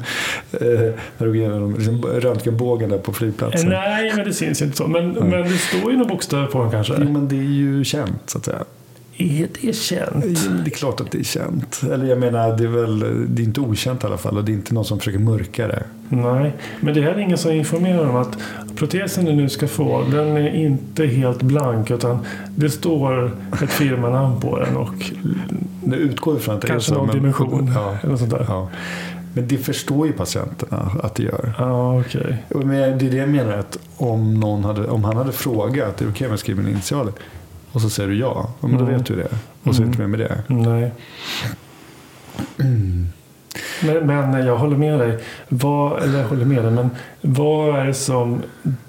Där 0.52 0.94
går 1.25 1.36
igenom, 1.36 1.75
liksom, 1.75 2.02
röntgenbågen 2.06 2.90
där 2.90 2.98
på 2.98 3.14
flygplatsen. 3.14 3.70
Nej, 3.70 4.14
men 4.16 4.25
det 4.25 4.34
syns 4.34 4.62
inte 4.62 4.78
så. 4.78 4.88
Men, 4.88 5.10
Nej. 5.12 5.24
men 5.30 5.44
det 5.44 5.58
står 5.58 5.92
ju 5.92 5.98
några 5.98 6.10
bokstäver 6.10 6.46
på 6.46 6.62
den 6.62 6.72
kanske. 6.72 6.94
Jo, 7.02 7.12
men 7.12 7.28
det 7.28 7.36
är 7.36 7.42
ju 7.44 7.84
känt 7.84 8.22
så 8.25 8.38
att 8.38 8.46
säga. 8.46 8.64
Är 9.17 9.48
det 9.62 9.74
känt? 9.75 10.24
Det 10.65 10.69
är 10.72 10.75
klart 10.75 11.01
att 11.01 11.12
det 11.12 11.17
är 11.19 11.24
känt. 11.24 11.81
Eller 11.91 12.05
jag 12.05 12.19
menar, 12.19 12.57
det 12.57 12.63
är 12.63 12.67
väl 12.67 13.00
det 13.36 13.41
är 13.41 13.45
inte 13.45 13.62
okänt 13.62 14.03
i 14.03 14.07
alla 14.07 14.17
fall. 14.17 14.38
Och 14.38 14.43
det 14.43 14.51
är 14.51 14.53
inte 14.53 14.74
någon 14.74 14.86
som 14.86 15.00
försöker 15.00 15.19
mörka 15.19 15.67
det. 15.67 15.84
Nej, 16.10 16.53
men 16.79 16.93
det 16.93 17.00
är 17.00 17.03
heller 17.03 17.19
ingen 17.19 17.38
som 17.38 17.51
informerar 17.51 18.10
om 18.10 18.15
att 18.15 18.38
protesen 18.75 19.25
du 19.25 19.34
nu 19.34 19.50
ska 19.50 19.67
få, 19.67 20.03
den 20.12 20.38
är 20.38 20.55
inte 20.55 21.05
helt 21.05 21.41
blank 21.41 21.91
utan 21.91 22.19
det 22.55 22.69
står 22.69 23.31
ett 23.63 23.69
firmanamn 23.69 24.41
på 24.41 24.60
den 24.60 24.77
och 24.77 25.12
Nu 25.84 25.95
utgår 25.98 26.34
vi 26.34 26.39
från 26.39 26.55
att 26.55 26.62
det 26.62 26.67
kanske 26.67 26.91
är 26.91 26.93
så. 26.93 27.00
någon 27.00 27.07
men- 27.07 27.15
dimension. 27.15 27.72
Ja, 27.75 27.98
Eller 28.03 28.15
sånt 28.17 28.29
där. 28.31 28.45
ja. 28.48 28.69
Men 29.34 29.48
det 29.48 29.57
förstår 29.57 30.07
ju 30.07 30.13
patienterna 30.13 30.91
att 31.03 31.15
det 31.15 31.24
gör. 31.24 31.53
Okej. 32.00 32.43
Och 32.50 32.65
Men 32.65 32.98
det 32.98 33.05
är 33.05 33.12
det 33.12 33.17
jag 33.17 33.29
menar 33.29 33.57
att 33.57 33.77
om, 33.98 34.39
någon 34.39 34.63
hade, 34.63 34.88
om 34.88 35.03
han 35.03 35.17
hade 35.17 35.31
frågat, 35.31 36.01
är 36.01 36.05
det 36.05 36.12
okej 36.12 36.27
om 36.27 36.31
jag 36.31 36.39
skriver 36.39 36.69
initialer? 36.69 37.13
Och 37.75 37.82
så 37.82 37.89
säger 37.89 38.10
du 38.10 38.15
ja, 38.17 38.50
ja 38.62 38.67
men 38.67 38.77
då 38.77 38.84
Mm. 38.84 38.98
vet 38.98 39.05
du 39.05 39.15
det. 39.15 39.27
Och 39.63 39.75
så 39.75 39.82
är 39.82 39.86
det 39.86 39.88
Mm. 39.88 39.88
inte 39.89 40.00
mer 40.01 40.08
med 40.08 40.20
det. 40.20 40.44
Nej. 40.48 40.91
Men, 43.84 44.08
men 44.08 44.46
jag 44.46 44.58
håller 44.58 44.77
med 44.77 45.00
dig. 45.00 45.17
Vad, 45.50 46.03
eller 46.03 46.20
jag 46.20 46.27
håller 46.27 46.46
med 46.46 46.63
dig, 46.63 46.72
men 46.72 46.89
vad 47.22 47.75
är 47.79 47.86
det 47.86 47.94
som 47.94 48.41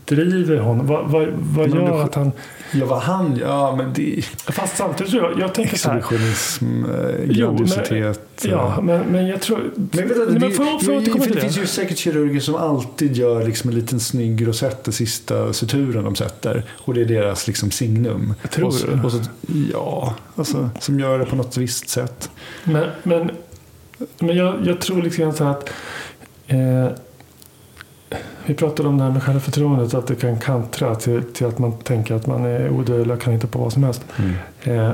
driver 0.04 0.58
honom? 0.58 0.86
Vad, 0.86 1.10
vad, 1.10 1.28
vad 1.38 1.68
gör 1.68 2.04
att 2.04 2.14
han... 2.14 2.32
Ja, 2.72 2.86
vad 2.86 2.98
han 3.02 3.36
Ja, 3.40 3.74
men 3.76 3.92
det 3.92 4.22
Fast 4.46 4.76
samtidigt 4.76 5.12
tror 5.12 5.22
jag, 5.30 5.40
jag 5.40 5.54
tänker 5.54 5.76
så 5.78 5.90
här. 5.90 5.98
exhibitionism, 5.98 6.84
eh, 6.84 6.90
men- 6.90 7.32
grandiositet. 7.32 8.44
eh. 8.44 8.50
Ja, 8.50 8.80
men, 8.82 9.00
men 9.06 9.26
jag 9.26 9.40
tror... 9.40 9.58
Men 9.76 10.08
du, 10.08 10.26
Nej, 10.30 10.38
men 10.40 10.52
får 10.52 10.66
jag- 10.66 10.82
får 10.84 10.94
jag 10.94 11.04
det, 11.04 11.10
för 11.10 11.18
det 11.28 11.34
det? 11.34 11.40
finns 11.40 11.58
ju 11.58 11.66
säkert 11.66 11.98
kirurger 11.98 12.40
som 12.40 12.54
alltid 12.54 13.16
gör 13.16 13.44
liksom 13.44 13.70
en 13.70 13.76
liten 13.76 14.00
snygg 14.00 14.46
rosett, 14.48 14.84
den 14.84 14.92
sista 14.94 15.52
suturen 15.52 16.04
de 16.04 16.14
sätter. 16.16 16.64
Och 16.78 16.94
det 16.94 17.00
är 17.00 17.04
deras 17.04 17.46
liksom 17.46 17.70
signum. 17.70 18.34
Tror 18.50 18.66
och, 18.66 18.74
så- 18.74 18.86
och 19.04 19.12
så, 19.12 19.18
Ja, 19.72 20.14
alltså, 20.36 20.70
som 20.80 21.00
gör 21.00 21.18
det 21.18 21.24
på 21.26 21.36
något 21.36 21.56
visst 21.56 21.88
sätt. 21.88 22.30
Men, 22.64 22.86
men, 23.02 23.30
men 24.18 24.36
jag, 24.36 24.66
jag 24.66 24.80
tror 24.80 25.02
grann 25.22 25.34
så 25.34 25.44
här 25.44 25.50
att... 25.50 25.70
Eh, 26.46 26.86
vi 28.46 28.54
pratade 28.54 28.88
om 28.88 28.98
det 28.98 29.04
här 29.04 29.10
med 29.10 29.22
självförtroendet, 29.22 29.94
att 29.94 30.06
det 30.06 30.14
kan 30.14 30.38
kantra 30.40 30.94
till, 30.94 31.22
till 31.32 31.46
att 31.46 31.58
man 31.58 31.72
tänker 31.72 32.14
att 32.14 32.26
man 32.26 32.44
är 32.44 32.70
odödlig 32.70 33.16
och 33.16 33.22
kan 33.22 33.32
hitta 33.32 33.46
på 33.46 33.58
vad 33.58 33.72
som 33.72 33.84
helst. 33.84 34.04
Eh, 34.62 34.90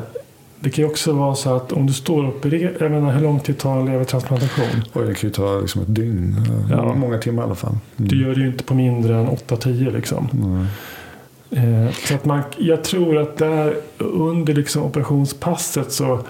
det 0.60 0.70
kan 0.70 0.84
ju 0.84 0.90
också 0.90 1.12
vara 1.12 1.34
så 1.34 1.56
att 1.56 1.72
om 1.72 1.86
du 1.86 1.92
står 1.92 2.24
och 2.24 2.36
opererar, 2.36 2.72
jag 2.80 2.90
menar 2.90 3.12
hur 3.12 3.20
lång 3.20 3.40
tid 3.40 3.58
tar 3.58 3.80
en 3.80 3.86
levertransplantation? 3.86 4.82
Och 4.92 5.04
det 5.04 5.14
kan 5.14 5.28
ju 5.28 5.34
ta 5.34 5.60
liksom 5.60 5.82
ett 5.82 5.94
dygn. 5.94 6.36
Ja. 6.70 6.94
Många 6.94 7.18
timmar 7.18 7.42
i 7.42 7.46
alla 7.46 7.54
fall. 7.54 7.76
Mm. 7.96 8.08
Du 8.08 8.22
gör 8.22 8.34
det 8.34 8.40
ju 8.40 8.46
inte 8.46 8.64
på 8.64 8.74
mindre 8.74 9.16
än 9.16 9.28
8-10 9.28 9.92
liksom. 9.92 10.28
Nej. 10.32 10.66
Eh, 11.64 11.92
så 11.92 12.14
att 12.14 12.24
man, 12.24 12.42
jag 12.58 12.84
tror 12.84 13.18
att 13.18 13.36
där 13.36 13.76
under 13.98 14.54
liksom 14.54 14.82
operationspasset 14.82 15.92
så 15.92 16.20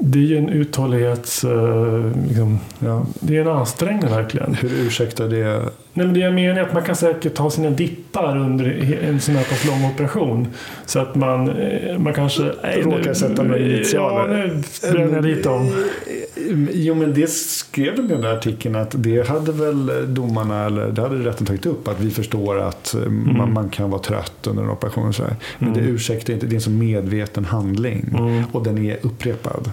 det 0.00 0.18
är 0.18 0.22
ju 0.22 0.36
en 0.38 0.48
uthållighets... 0.48 1.44
Eh, 1.44 2.12
liksom, 2.28 2.58
Ja. 2.78 3.06
det 3.20 3.36
är 3.36 3.40
en 3.40 3.48
ansträngning 3.48 4.10
verkligen. 4.10 4.54
Hur 4.54 4.86
ursäktar 4.86 5.28
det? 5.28 5.62
Nej, 5.92 6.06
men 6.06 6.14
det 6.14 6.20
jag 6.20 6.34
menar 6.34 6.60
är 6.60 6.64
att 6.64 6.72
man 6.74 6.82
kan 6.82 6.96
säkert 6.96 7.34
ta 7.34 7.50
sina 7.50 7.70
dippar 7.70 8.36
under 8.36 8.94
en 9.04 9.20
sån 9.20 9.36
här 9.36 9.44
pass 9.44 9.64
lång 9.66 9.84
operation. 9.94 10.46
Så 10.86 10.98
att 11.00 11.14
man, 11.14 11.48
eh, 11.50 11.98
man 11.98 12.14
kanske... 12.14 12.42
Råkar 12.42 13.08
nu- 13.08 13.14
sätta 13.14 13.42
några 13.42 13.58
initialer. 13.58 14.38
Ja, 14.38 14.44
nu 14.86 14.92
bränner 14.92 15.14
jag 15.14 15.24
dit 15.24 15.44
dem. 15.44 15.70
Jo, 16.72 16.94
men 16.94 17.14
det 17.14 17.30
skrev 17.30 17.96
de 17.96 18.02
i 18.02 18.08
den 18.08 18.20
där 18.20 18.36
artikeln 18.36 18.76
att 18.76 18.94
det 18.98 19.28
hade 19.28 19.52
väl 19.52 19.90
domarna, 20.14 20.66
eller 20.66 20.88
det 20.88 21.02
hade 21.02 21.16
rätten 21.28 21.46
tagit 21.46 21.66
upp, 21.66 21.88
att 21.88 22.00
vi 22.00 22.10
förstår 22.10 22.58
att 22.60 22.94
eh, 22.94 23.10
man, 23.10 23.52
man 23.52 23.68
kan 23.68 23.90
vara 23.90 24.02
trött 24.02 24.46
under 24.46 24.62
en 24.62 24.70
operation. 24.70 25.08
Och 25.08 25.14
så 25.14 25.22
här. 25.22 25.34
Men 25.58 25.72
det 25.72 25.80
ursäktar 25.80 26.32
inte, 26.34 26.46
det 26.46 26.52
är 26.52 26.56
en 26.56 26.60
så 26.60 26.70
medveten 26.70 27.44
handling. 27.44 28.14
Mm. 28.18 28.42
Och 28.52 28.64
den 28.64 28.78
är 28.78 28.96
upprepad. 29.02 29.70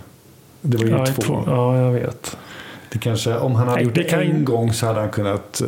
Det 0.61 0.77
var 0.77 0.85
ju 0.85 0.91
Ja, 0.91 1.05
två. 1.05 1.21
två. 1.21 1.43
ja, 1.47 1.77
jag 1.77 1.91
vet. 1.91 2.37
Det 2.91 2.99
kanske, 2.99 3.37
om 3.37 3.55
han 3.55 3.67
hade 3.67 3.75
Nej, 3.75 3.85
gjort 3.85 3.95
det 3.95 4.03
kan- 4.03 4.19
en 4.19 4.45
gång 4.45 4.73
så 4.73 4.85
hade 4.85 4.99
han 4.99 5.09
kunnat 5.09 5.61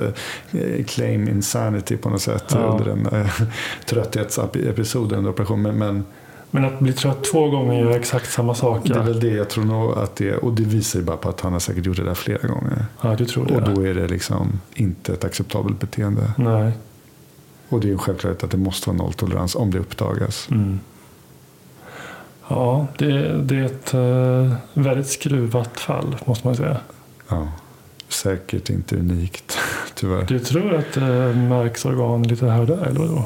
eh, 0.51 0.83
claim 0.85 1.27
insanity 1.29 1.97
på 1.97 2.09
något 2.09 2.21
sätt 2.21 2.43
Ja. 2.49 2.57
under 2.59 2.91
en 2.91 3.05
eh, 3.21 3.41
trötthetsepisod 3.85 5.11
under 5.13 5.31
operationen. 5.31 5.77
Men, 5.77 5.95
men 5.95 6.05
Men 6.51 6.65
att 6.65 6.79
bli 6.79 6.93
trött 6.93 7.23
två 7.31 7.49
gånger 7.49 7.79
gör 7.83 7.91
exakt 7.97 8.31
samma 8.31 8.55
sak. 8.55 8.81
det 8.85 8.93
är 8.93 9.03
väl 9.03 9.19
det 9.19 9.27
jag 9.29 9.49
tror 9.49 9.63
nog 9.65 9.97
att 9.97 10.15
det 10.15 10.29
är. 10.29 10.43
Och 10.45 10.53
det 10.53 10.63
visar 10.63 10.99
ju 10.99 11.05
bara 11.05 11.17
på 11.17 11.29
att 11.29 11.41
han 11.41 11.53
har 11.53 11.59
säkert 11.59 11.85
gjort 11.85 11.97
det 11.97 12.03
där 12.03 12.13
flera 12.13 12.47
gånger. 12.47 12.85
ja 13.01 13.15
du 13.15 13.25
tror 13.25 13.45
det. 13.45 13.55
Och 13.55 13.61
då 13.75 13.81
är 13.87 13.93
det 13.93 14.07
liksom 14.07 14.59
inte 14.73 15.13
ett 15.13 15.23
acceptabelt 15.23 15.79
beteende. 15.79 16.31
Nej. 16.37 16.71
Och 17.69 17.79
det 17.79 17.87
är 17.87 17.91
ju 17.91 17.97
självklart 17.97 18.43
att 18.43 18.51
det 18.51 18.57
måste 18.57 18.89
vara 18.89 18.97
nolltolerans 18.97 19.55
om 19.55 19.71
det 19.71 19.79
uppdagas. 19.79 20.47
Mm. 20.51 20.79
Ja, 22.49 22.87
det, 22.97 23.41
det 23.41 23.55
är 23.55 23.65
ett 23.65 23.93
eh, 23.93 24.57
väldigt 24.73 25.07
skruvat 25.07 25.79
fall 25.79 26.15
måste 26.25 26.47
man 26.47 26.55
säga. 26.55 26.77
Ja. 27.27 27.47
Säkert 28.07 28.69
inte 28.69 28.95
unikt, 28.95 29.57
tyvärr. 29.95 30.25
Du 30.25 30.39
tror 30.39 30.73
att 30.73 30.93
det 30.93 31.33
märks 31.33 31.85
organ 31.85 32.23
lite 32.23 32.45
här 32.45 32.59
och 32.61 32.67
där 32.67 32.85
eller 32.85 32.99
vadå? 32.99 33.25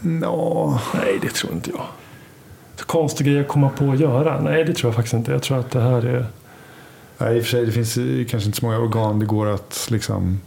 Nå, 0.00 0.80
Nej, 0.94 1.18
det 1.22 1.28
tror 1.28 1.52
inte 1.52 1.70
jag. 1.70 1.86
Konstig 2.86 3.26
grej 3.26 3.40
att 3.40 3.48
komma 3.48 3.70
på 3.70 3.90
att 3.90 4.00
göra? 4.00 4.40
Nej, 4.40 4.64
det 4.64 4.74
tror 4.74 4.88
jag 4.88 4.94
faktiskt 4.94 5.14
inte. 5.14 5.32
Jag 5.32 5.42
tror 5.42 5.58
att 5.58 5.70
det 5.70 5.80
här 5.80 6.06
är... 6.06 6.26
nej, 7.18 7.36
i 7.36 7.40
och 7.40 7.44
för 7.44 7.50
sig, 7.50 7.66
det 7.66 7.72
finns 7.72 7.94
kanske 8.30 8.46
inte 8.46 8.58
så 8.60 8.66
många 8.66 8.78
organ 8.78 9.18
det 9.18 9.26
går 9.26 9.46
att 9.46 9.86
liksom 9.90 10.40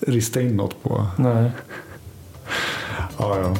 rista 0.00 0.40
in 0.40 0.56
något 0.56 0.82
på. 0.82 1.06
Nej. 1.16 1.50
Ja, 3.18 3.38
ja. 3.38 3.56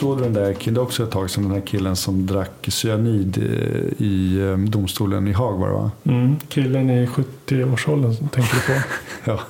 Du 0.00 0.06
såg 0.06 0.22
den 0.22 0.32
där 0.32 0.52
killen, 0.52 0.82
också 0.82 1.02
ett 1.02 1.10
tag 1.10 1.30
sedan, 1.30 1.42
den 1.44 1.52
här 1.52 1.60
killen 1.60 1.96
som 1.96 2.26
drack 2.26 2.50
cyanid 2.68 3.38
i, 3.38 4.04
i 4.04 4.40
eh, 4.40 4.56
domstolen 4.58 5.28
i 5.28 5.32
Haag 5.32 5.52
var 5.58 5.66
det 5.68 5.74
va? 5.74 5.90
Mm. 6.04 6.36
Killen 6.48 6.90
i 6.90 7.06
70-årsåldern 7.06 8.14
som 8.14 8.28
tänker 8.28 8.54
du 8.54 8.74
på. 8.74 8.80
Ja. 9.30 9.40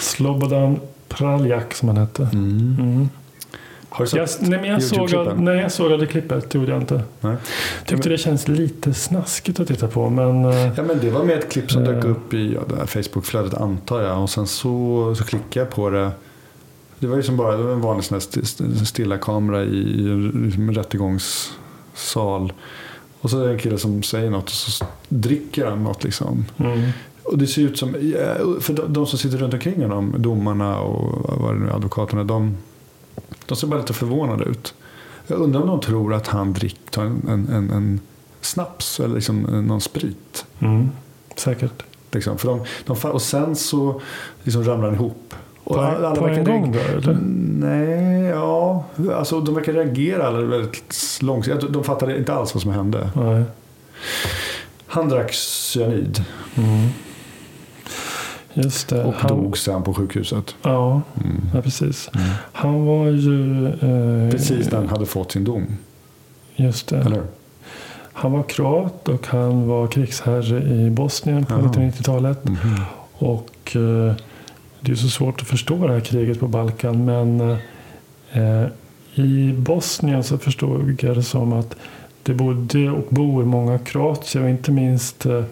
Slobodan 0.00 0.80
Praljak 1.08 1.74
som 1.74 1.88
han 1.88 1.96
hette. 1.96 2.22
Mm. 2.32 2.76
Mm. 2.80 3.08
Har 3.88 4.04
du 4.04 4.10
sett 4.10 4.40
Jag, 4.40 4.48
nej, 4.50 4.60
men 4.60 4.70
jag, 4.70 4.82
såg, 4.82 4.98
YouTube-klippen? 4.98 5.44
nej, 5.44 5.56
jag 5.58 5.72
såg 5.72 5.92
aldrig 5.92 6.10
klippet, 6.10 6.50
det 6.50 6.58
gjorde 6.58 6.72
jag 6.72 6.80
inte. 6.82 7.02
Nej. 7.20 7.36
Tyckte 7.86 8.08
det 8.08 8.18
känns 8.18 8.48
lite 8.48 8.94
snaskigt 8.94 9.60
att 9.60 9.68
titta 9.68 9.88
på, 9.88 10.10
men... 10.10 10.44
eh, 10.44 10.72
Ja, 10.76 10.82
men 10.82 10.98
det 11.00 11.10
var 11.10 11.24
med 11.24 11.38
ett 11.38 11.52
klipp 11.52 11.70
som 11.72 11.84
dök 11.84 12.04
Eh. 12.04 12.10
upp 12.10 12.34
i 12.34 12.54
ja, 12.54 12.86
Facebook-flödet 12.86 13.54
antar 13.54 14.00
jag. 14.02 14.22
Och 14.22 14.30
sen 14.30 14.46
så, 14.46 15.14
så 15.18 15.24
klickade 15.24 15.66
jag 15.66 15.70
på 15.70 15.90
det. 15.90 16.10
Det 17.02 17.08
var 17.08 17.16
ju 17.16 17.22
som 17.22 17.36
bara 17.36 17.72
en 17.72 17.80
vanlig 17.80 18.04
sån 18.04 18.20
stilla 18.86 19.18
kamera 19.18 19.64
i, 19.64 20.10
en 20.10 20.42
liksom 20.44 20.68
en 20.68 20.74
rättegångssal. 20.74 22.52
Och 23.20 23.30
så 23.30 23.40
är 23.40 23.46
det 23.46 23.52
en 23.52 23.58
kille 23.58 23.78
som 23.78 24.02
säger 24.02 24.30
något 24.30 24.44
och 24.44 24.50
så 24.50 24.84
dricker 25.08 25.66
han 25.66 25.84
något 25.84 26.04
liksom. 26.04 26.44
mm. 26.56 26.90
Och 27.22 27.38
det 27.38 27.46
ser 27.46 27.62
ut 27.62 27.78
som, 27.78 27.92
för 28.60 28.72
de, 28.72 28.92
de 28.92 29.06
som 29.06 29.18
sitter 29.18 29.38
runt 29.38 29.54
omkring 29.54 29.82
honom, 29.82 30.14
domarna 30.18 30.78
och 30.78 31.40
vad 31.40 31.54
det 31.54 31.60
nu 31.60 31.70
advokaterna, 31.70 32.24
de, 32.24 32.56
de 33.46 33.56
ser 33.56 33.66
bara 33.66 33.80
lite 33.80 33.92
förvånade 33.92 34.44
ut. 34.44 34.74
Jag 35.26 35.38
undrar 35.38 35.60
om 35.60 35.66
de 35.66 35.80
tror 35.80 36.14
att 36.14 36.26
han 36.26 36.52
dricker 36.52 36.90
tar 36.90 37.04
en, 37.04 37.48
en, 37.50 37.70
en, 37.70 38.00
snaps 38.40 39.00
eller 39.00 39.14
liksom 39.14 39.40
någon 39.40 39.80
sprit. 39.80 40.44
Mm. 40.58 40.88
Säkert. 41.36 41.82
Liksom. 42.12 42.38
För 42.38 42.48
de, 42.48 42.64
de, 42.86 43.10
och 43.10 43.22
sen 43.22 43.56
så 43.56 44.00
liksom 44.42 44.64
ramlar 44.64 44.86
den 44.86 44.94
ihop. 44.94 45.34
Och 45.64 45.74
På, 45.74 45.80
alla 45.80 46.14
på 46.14 46.28
en 46.28 46.44
gång 46.44 46.72
då, 46.72 46.78
eller? 46.78 47.18
Nej, 47.58 48.22
ja. 48.24 48.84
Alltså 49.14 49.40
de 49.40 49.54
verkar 49.54 49.72
reagera 49.72 50.30
väldigt 50.30 51.18
långsamt. 51.22 51.72
De 51.72 51.84
fattade 51.84 52.18
inte 52.18 52.32
alls 52.34 52.54
vad 52.54 52.62
som 52.62 52.70
hände. 52.72 53.10
Nej. 53.14 53.42
Han 54.86 55.08
drack 55.08 55.32
cyanid 55.32 56.24
Mm. 56.56 56.88
Just 58.54 58.88
det. 58.88 59.04
och 59.04 59.14
han, 59.14 59.28
dog 59.42 59.58
sen 59.58 59.82
på 59.82 59.94
sjukhuset. 59.94 60.54
Ja, 60.62 61.02
Mm. 61.24 61.40
ja, 61.54 61.62
precis. 61.62 62.10
Han 62.52 62.86
var 62.86 63.06
ju... 63.06 63.66
Eh, 63.66 64.30
Precis 64.30 64.70
när 64.70 64.78
han 64.78 64.88
hade 64.88 65.06
fått 65.06 65.32
sin 65.32 65.44
dom. 65.44 65.66
Just 66.56 66.88
det. 66.88 66.96
Eller? 66.98 67.22
Han 68.12 68.32
var 68.32 68.42
kroat 68.42 69.08
och 69.08 69.26
han 69.26 69.68
var 69.68 69.86
krigsherre 69.86 70.62
i 70.74 70.90
Bosnien 70.90 71.44
på 71.46 71.54
Jaha. 71.54 71.60
1990-talet. 71.62 72.44
Mhm. 72.44 72.58
Och 73.18 73.76
eh, 73.76 74.14
det 74.84 74.92
är 74.92 74.96
så 74.96 75.08
svårt 75.08 75.40
att 75.40 75.46
förstå 75.48 75.86
det 75.86 75.92
här 75.92 76.00
kriget 76.00 76.40
på 76.40 76.48
Balkan. 76.48 77.04
Men 77.04 77.40
eh, 78.32 78.66
i 79.14 79.52
Bosnien 79.58 80.24
så 80.24 80.38
förstod 80.38 81.02
jag 81.02 81.16
det 81.16 81.22
som 81.22 81.52
att 81.52 81.76
det 82.22 82.34
bodde 82.34 82.90
och 82.90 83.06
bor 83.10 83.44
många 83.44 83.78
kroatier 83.78 84.42
och 84.42 84.48
inte 84.50 84.70
minst 84.70 85.26
eh, 85.26 85.44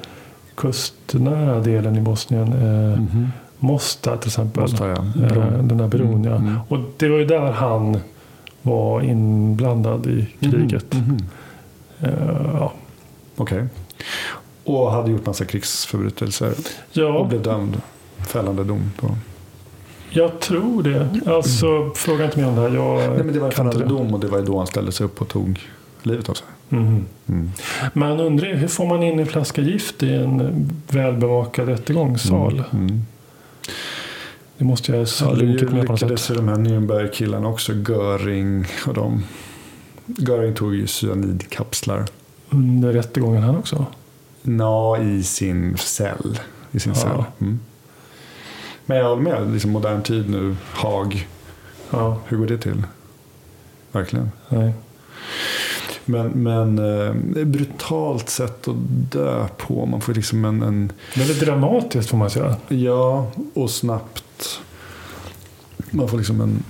kustnära 0.55 1.61
delen 1.61 1.97
i 1.97 2.01
Bosnien. 2.01 2.53
Eh, 2.53 3.01
Mhm. 3.01 3.29
Mostar 3.63 4.17
till 4.17 4.29
exempel. 4.29 4.61
Måste 4.63 4.85
jag. 4.85 4.99
Eh, 4.99 5.63
den 5.63 5.79
där 5.79 5.89
bron 5.89 6.25
ja. 6.25 6.35
Mm. 6.37 6.59
Och 6.69 6.79
det 6.97 7.09
var 7.09 7.19
ju 7.19 7.25
där 7.25 7.53
han 7.53 7.99
var 8.63 9.01
inblandad 9.03 10.07
i 10.07 10.27
kriget. 10.41 10.95
Mhm. 10.95 11.19
Eh, 12.01 12.11
ja. 12.55 12.73
Okej. 13.37 13.65
Och 14.65 14.93
hade 14.93 15.11
gjort 15.11 15.27
massa 15.27 15.45
krigsförbrytelser. 15.45 16.51
Och 16.51 16.57
ja, 16.93 17.25
blev 17.29 17.43
dömd. 17.43 17.81
Fällande 18.29 18.65
dom. 18.65 18.91
Då. 19.01 19.09
jag 20.11 20.41
tror 20.41 20.83
det. 20.83 21.21
Alltså, 21.27 21.91
fråga 21.95 22.25
inte 22.25 22.39
mig 22.39 22.47
om 22.49 22.55
det 22.55 22.61
här. 22.61 22.69
Jag 22.75 22.97
Nej, 23.11 23.25
men 23.25 23.33
det 23.33 23.39
var 23.41 23.47
en 23.47 23.53
fällande 23.53 23.85
dom 23.85 24.15
och 24.15 24.21
det 24.21 24.27
var 24.27 24.43
då 24.43 24.59
han 24.59 24.67
ställde 24.67 24.93
sig 24.93 25.05
upp 25.07 25.21
och 25.21 25.29
tog 25.29 25.61
livet 26.03 26.29
av 26.29 26.35
sig. 26.35 26.47
Mhm. 26.69 27.05
Mm. 27.29 27.51
Man 27.93 28.21
undrar 28.21 28.55
hur 28.55 28.69
får 28.69 28.87
man 28.87 29.03
in 29.03 29.19
en 29.19 29.27
flaska 29.27 29.63
gift 29.63 30.03
i 30.03 30.15
en 30.15 30.71
välbevakad 30.91 31.69
rättegångssal? 31.69 32.63
Mm. 32.73 33.03
Det 34.59 34.65
måste 34.65 34.93
jag 34.93 35.09
Ja, 35.21 35.27
ha 35.27 35.33
lunkit 35.35 35.71
med 35.73 35.87
på 35.87 35.93
något 35.93 36.01
lyckades 36.01 36.21
sätt. 36.23 36.31
ju 36.37 36.41
de 36.41 36.49
här 36.49 36.57
Nürnberg-killarna 36.57 37.49
också. 37.49 37.73
Göring 37.73 38.67
och 38.87 38.95
de. 38.95 39.23
Göring 40.07 40.55
tog 40.55 40.75
ju 40.75 40.87
cyanidkapslar. 40.87 42.05
Under 42.51 42.93
rättegången 42.93 43.43
han 43.43 43.57
också. 43.57 43.87
Nå, 44.43 44.97
i 44.97 45.23
sin 45.23 45.77
cell. 45.79 46.39
I 46.73 46.81
sin 46.81 46.93
Ja. 46.93 46.99
cell. 47.01 47.25
Mm. 47.41 47.61
Men 48.91 48.99
jag 48.99 49.09
håller 49.09 49.23
med. 49.23 49.53
Liksom 49.53 49.71
modern 49.71 50.03
tid 50.03 50.31
nu. 50.31 50.57
Haag. 50.73 51.29
Ja, 51.91 52.19
Hur 52.29 52.37
går 52.37 52.47
det 52.47 52.59
till? 52.59 52.83
Verkligen. 53.93 54.31
nej. 54.49 54.73
Men, 56.05 56.27
men 56.29 56.79
eh, 56.79 57.45
brutalt 57.45 58.29
sätt 58.29 58.69
att 58.69 58.77
dö 59.13 59.49
på. 59.57 59.87
Man 59.87 60.01
får 60.01 60.15
liksom 60.15 60.45
en, 60.45 60.63
en 60.63 60.93
Väldigt 61.17 61.41
dramatiskt 61.41 62.11
får 62.11 62.17
man 62.17 62.31
säga. 62.31 62.57
Ja, 62.69 63.31
och 63.55 63.71
snabbt. 63.71 64.61
Man 65.91 66.09
får 66.09 66.19
liksom 66.19 66.41
en 66.41 66.63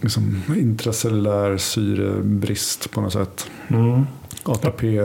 liksom, 0.00 0.42
intracellulär 0.56 1.56
syrebrist 1.56 2.90
på 2.90 3.00
något 3.00 3.12
sätt. 3.12 3.50
Mm. 3.68 4.06
ATP. 4.42 5.00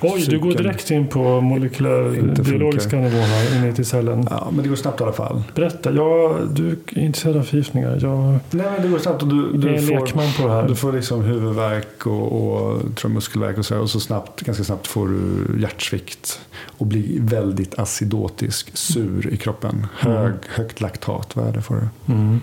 Oj, 0.00 0.26
du 0.28 0.38
går 0.38 0.50
Cykeln. 0.50 0.66
direkt 0.66 0.90
in 0.90 1.06
på 1.06 1.40
molekylär 1.40 2.18
Inte 2.18 2.42
biologiska 2.42 2.90
funkar. 2.90 3.10
nivån 3.10 3.22
här 3.22 3.56
inne 3.56 3.74
i 3.78 3.84
cellen. 3.84 4.26
Ja, 4.30 4.48
men 4.52 4.62
det 4.62 4.68
går 4.68 4.76
snabbt 4.76 5.00
i 5.00 5.04
alla 5.04 5.12
fall. 5.12 5.42
Berätta, 5.54 5.92
ja, 5.92 6.36
du 6.52 6.68
är 6.68 6.98
intresserad 6.98 7.36
av 7.36 7.42
förgiftningar. 7.42 7.98
Jag 8.02 8.18
Nej, 8.50 8.66
men 8.72 8.82
det 8.82 8.88
går 8.88 8.98
snabbt 8.98 9.22
och 9.22 9.28
du, 9.28 9.52
du 9.52 9.78
får, 9.82 9.94
lekman 9.94 10.26
på 10.40 10.46
det 10.46 10.52
här. 10.52 10.68
du 10.68 10.76
får 10.76 10.92
liksom 10.92 11.22
huvudvärk 11.24 12.06
och, 12.06 12.32
och 12.32 12.78
tror 12.80 12.94
jag, 13.02 13.10
muskelvärk 13.10 13.58
och 13.58 13.66
så, 13.66 13.74
här, 13.74 13.82
och 13.82 13.90
så 13.90 14.00
snabbt, 14.00 14.40
ganska 14.40 14.64
snabbt 14.64 14.86
får 14.86 15.08
du 15.08 15.60
hjärtsvikt 15.60 16.40
och 16.78 16.86
blir 16.86 17.20
väldigt 17.20 17.78
acidotisk, 17.78 18.70
sur 18.76 19.28
i 19.32 19.36
kroppen. 19.36 19.86
Hög, 19.98 20.32
Högt 20.48 20.80
laktatvärde 20.80 21.62
får 21.62 21.74
du. 21.74 22.12
Mm. 22.12 22.40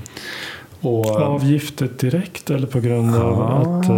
Och, 0.82 1.06
Av 1.06 1.44
giftet 1.46 2.00
direkt 2.00 2.50
eller 2.50 2.68
på 2.68 2.80
grund 2.80 3.16
av 3.16 3.42
att... 3.42 3.90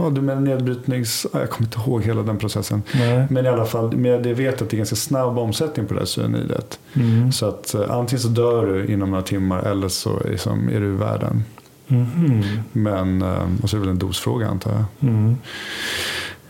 eh, 0.00 0.04
Ja, 0.04 0.10
du 0.10 0.20
menar 0.20 0.40
nedbrytnings... 0.40 1.26
ja, 1.32 1.40
Jag 1.40 1.50
kommer 1.50 1.66
inte 1.66 1.78
ihåg 1.78 2.02
hela 2.02 2.22
den 2.22 2.38
processen. 2.38 2.82
nej. 2.94 3.26
Men 3.30 3.44
i 3.46 3.48
alla 3.48 3.64
fall, 3.66 3.96
med 3.96 4.22
det 4.22 4.34
vet 4.34 4.62
att 4.62 4.70
det 4.70 4.74
är 4.76 4.78
ganska 4.78 4.96
snabb 4.96 5.38
omsättning 5.38 5.86
på 5.86 5.94
det 5.94 6.00
här 6.00 6.06
cyanidet. 6.20 6.78
Mm. 6.94 7.32
Så 7.32 7.46
att 7.48 7.74
eh, 7.74 7.90
antingen 7.90 8.20
så 8.20 8.28
dör 8.28 8.66
du 8.66 8.86
inom 8.92 9.10
några 9.10 9.22
timmar 9.22 9.62
eller 9.62 9.88
så 9.88 10.20
är, 10.20 10.36
som, 10.36 10.68
är 10.68 10.80
du 10.80 10.86
i 10.86 10.96
världen. 10.96 11.44
Mhm. 11.86 12.42
Men, 12.72 13.22
eh, 13.22 13.48
och 13.62 13.70
så 13.70 13.76
är 13.76 13.80
det 13.80 13.86
väl 13.86 13.88
en 13.94 13.98
dosfråga 13.98 14.48
antar 14.48 14.70
jag. 14.72 15.10
Mm. 15.10 15.36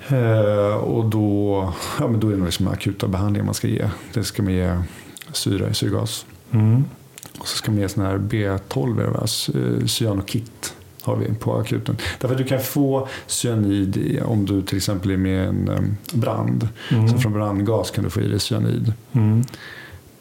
Eh, 0.09 0.75
och 0.77 1.05
då, 1.05 1.73
ja, 2.01 2.09
men 2.09 2.21
då 2.21 2.27
är 2.27 2.31
det 2.31 2.37
nog 2.37 2.47
liksom 2.47 2.69
akuta 2.69 3.09
behandlingar 3.09 3.45
man 3.45 3.55
ska 3.55 3.69
ge. 3.69 3.89
Det 4.15 4.25
ska 4.25 4.43
man 4.43 4.53
ge 4.53 4.77
syra 5.33 5.69
i 5.69 5.75
syrgas. 5.75 6.27
Mm. 6.51 6.85
Och 7.39 7.49
så 7.49 7.57
ska 7.57 7.71
man 7.73 7.81
ge 7.81 7.89
sån 7.89 8.05
här 8.05 8.19
B12, 8.19 9.01
är 9.01 9.05
det 9.05 9.11
va? 9.11 9.27
C- 9.27 9.53
cyanokit 9.87 10.75
har 11.11 11.17
vi 11.17 11.35
på 11.35 11.57
akuten. 11.57 11.97
Därför 12.19 12.35
att 12.35 12.39
du 12.39 12.45
kan 12.45 12.61
få 12.61 13.09
cyanid 13.27 14.23
om 14.25 14.47
du 14.47 14.63
till 14.63 14.77
exempel 14.77 15.11
är 15.11 15.17
med 15.17 15.45
i 15.45 15.47
en 15.47 15.97
brand. 16.13 16.69
Mm. 16.91 17.09
Så 17.09 17.19
från 17.19 17.33
brandgas 17.33 17.91
kan 17.91 18.05
du 18.05 18.11
få 18.11 18.21
i 18.21 18.29
dig 18.29 18.41
cyanid. 18.41 18.93
Mm. 19.13 19.45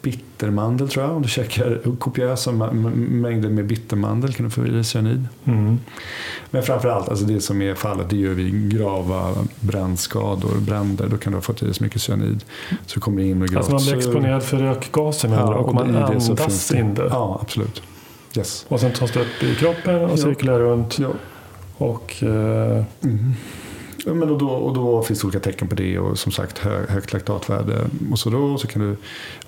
Bittermandel 0.02 0.88
tror 0.88 1.04
jag. 1.04 1.16
Om 1.16 1.22
du 1.22 1.28
käkar 1.28 1.96
kopiösa 1.98 2.52
mängder 2.52 3.48
med 3.48 3.66
bittermandel 3.66 4.32
kan 4.32 4.44
du 4.44 4.50
få 4.50 4.66
i 4.66 4.70
dig 4.70 4.84
cyanid. 4.84 5.28
Mm. 5.44 5.78
Men 6.50 6.62
framförallt, 6.62 7.08
alltså 7.08 7.24
det 7.24 7.40
som 7.40 7.62
är 7.62 7.74
fallet, 7.74 8.10
det 8.10 8.16
gör 8.16 8.34
vid 8.34 8.70
grava 8.70 9.34
brännskador, 9.60 10.60
bränder. 10.60 11.08
Då 11.08 11.16
kan 11.16 11.32
du 11.32 11.36
ha 11.36 11.42
fått 11.42 11.62
i 11.62 11.64
dig 11.64 11.74
så 11.74 11.84
mycket 11.84 12.02
cyanid. 12.02 12.44
Så 12.86 13.00
kommer 13.00 13.22
in 13.22 13.40
gravt 13.40 13.56
Alltså 13.56 13.72
man 13.72 13.82
blir 13.82 13.96
exponerad 13.96 14.42
för 14.42 14.56
rökgaser 14.56 15.28
med 15.28 15.40
andra 15.40 15.58
ord, 15.58 15.66
och 15.66 15.74
man 15.74 15.96
andas 15.96 16.72
in 16.72 16.94
det. 16.94 17.06
Ja, 17.10 17.38
absolut. 17.42 17.82
Yes. 18.36 18.66
Och 18.68 18.80
sen 18.80 18.92
tas 18.92 19.12
det 19.12 19.20
upp 19.20 19.42
i 19.42 19.54
kroppen 19.54 19.94
och 20.04 20.10
Ja. 20.10 20.16
cirkulerar 20.16 20.58
runt. 20.60 20.98
Ja. 20.98 21.08
Och 21.76 22.22
eh, 22.22 22.84
Mm. 23.02 23.32
Ja, 24.06 24.14
Men 24.14 24.30
och, 24.30 24.38
då, 24.38 24.48
och 24.48 24.74
då 24.74 25.02
finns 25.02 25.20
det 25.20 25.26
olika 25.26 25.40
tecken 25.40 25.68
på 25.68 25.74
det 25.74 25.98
och 25.98 26.18
som 26.18 26.32
sagt 26.32 26.58
hö, 26.58 26.86
högt 26.88 27.12
laktatvärde. 27.12 27.86
Och, 28.12 28.18
så 28.18 28.30
då, 28.30 28.58
så 28.58 28.66
kan 28.66 28.82
du, 28.82 28.96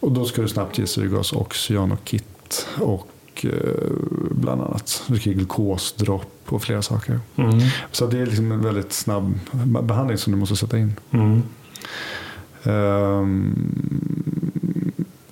och 0.01 0.13
då 0.13 0.25
ska 0.25 0.43
du 0.43 0.49
snabbt 0.49 0.79
ge 0.79 0.87
syrgas 0.87 1.33
och 1.33 1.55
cyanokit 1.55 2.67
och 2.81 3.09
eh, 3.45 3.51
bland 4.31 4.63
annat 4.63 5.03
du 5.07 5.19
kan 5.19 5.33
ge 5.33 5.37
glukosdropp 5.39 6.33
och 6.47 6.63
flera 6.63 6.83
saker. 6.83 7.21
mm. 7.37 7.59
Så 7.93 8.07
det 8.07 8.19
är 8.19 8.27
liksom 8.27 8.53
en 8.53 8.63
väldigt 8.63 8.93
snabb 8.93 9.39
behandling 9.83 10.19
som 10.19 10.33
du 10.33 10.39
måste 10.39 10.57
sätta 10.57 10.79
in. 10.79 10.95
Mm. 11.11 11.43
Ehm, 12.65 13.55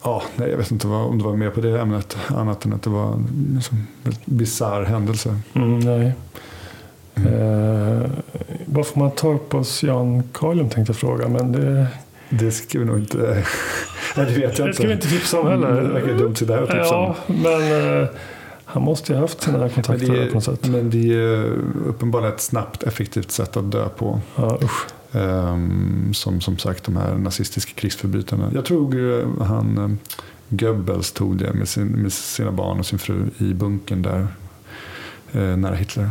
ja, 0.05 0.23
nej, 0.37 0.51
jag 0.51 0.57
vet 0.57 0.71
inte 0.71 0.87
vad, 0.87 1.01
om 1.07 1.19
det 1.19 1.25
var 1.25 1.37
mer 1.37 1.51
på 1.51 1.61
det 1.61 1.81
ämnet 1.81 2.17
annat 2.29 2.65
än 2.65 2.73
att 2.73 2.83
det 2.83 2.91
var 2.91 3.13
en 3.13 3.53
liksom, 3.55 3.87
bisarr 4.25 4.83
händelse. 4.85 5.37
Mm, 5.55 5.79
nej. 5.79 6.13
Eh, 7.15 8.11
vad 8.67 8.87
får 8.87 8.99
man 9.01 9.11
ta 9.11 9.39
på 9.39 9.65
cyankalium 9.65 10.69
tänkte 10.69 10.91
jag 10.91 10.97
fråga. 10.97 11.29
Men 11.29 11.53
det, 11.53 11.87
Det 12.29 12.51
ska 12.51 12.79
vi 12.79 12.85
nog 12.85 12.99
inte... 12.99 13.17
nej, 14.17 14.27
det 14.27 14.33
vet 14.33 14.59
jag 14.59 14.67
det 14.67 14.71
inte. 14.71 14.73
ska 14.75 14.87
vi 14.87 14.93
inte 14.93 15.09
tipsa 15.09 15.41
om 15.41 15.47
heller. 15.49 15.83
Det 15.83 15.89
verkar 15.89 16.15
dumt 16.19 16.35
till 16.35 16.47
dig 16.47 16.59
att 16.59 16.71
tipsa 16.71 16.97
om. 16.97 17.15
Ja, 17.27 17.35
men 17.35 18.01
eh, 18.03 18.09
han 18.65 18.83
måste 18.83 19.13
ju 19.13 19.17
ha 19.17 19.25
haft 19.25 19.43
sina 19.43 19.59
Men 19.59 19.71
kontakter 19.71 20.07
det, 20.07 20.19
där 20.21 20.27
på 20.29 20.35
något 20.35 20.45
sätt. 20.45 20.67
är, 20.67 20.71
men 20.71 20.91
det 20.91 21.15
är 21.15 21.45
uppenbarligen 21.87 22.35
ett 22.35 22.41
snabbt, 22.41 22.83
effektivt 22.83 23.31
sätt 23.31 23.57
att 23.57 23.73
dö 23.73 23.89
på. 23.89 24.21
Ja, 24.37 24.59
usch. 24.63 24.87
Ehm, 25.13 26.15
som 26.15 26.41
som 26.41 26.59
sagt 26.59 26.85
de 26.85 26.97
här 26.97 27.15
nazistiska 27.15 27.73
krigsförbrytarna. 27.75 28.51
Jag 28.55 28.65
tror 28.65 29.21
eh, 29.21 29.47
han 29.47 29.79
eh, 29.79 29.91
Goebbels 30.49 31.13
tog 31.13 31.37
det 31.37 31.53
med, 31.53 31.69
sin, 31.69 31.87
med 31.87 32.13
sina 32.13 32.53
barn 32.53 32.79
och 32.79 32.87
sin 32.87 32.99
fru 32.99 33.31
i 33.39 33.55
bunkern 33.55 34.03
där. 34.03 34.27
eh, 35.33 35.57
nära 35.57 35.75
Hitler. 35.75 36.11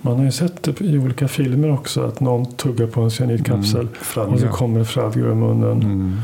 Man 0.00 0.16
har 0.16 0.24
ju 0.24 0.32
sett 0.32 0.62
det 0.62 0.80
i 0.80 0.98
olika 0.98 1.28
filmer 1.28 1.72
också 1.72 2.00
att 2.04 2.20
någon 2.20 2.54
tuggar 2.54 2.86
på 2.86 3.00
en 3.00 3.10
cyanidkapsel 3.10 3.88
Mm, 4.16 4.32
och 4.32 4.40
så 4.40 4.48
kommer 4.48 4.84
fradga 4.84 5.20
ur 5.20 5.34
munnen. 5.34 5.82
Mm. 5.82 6.16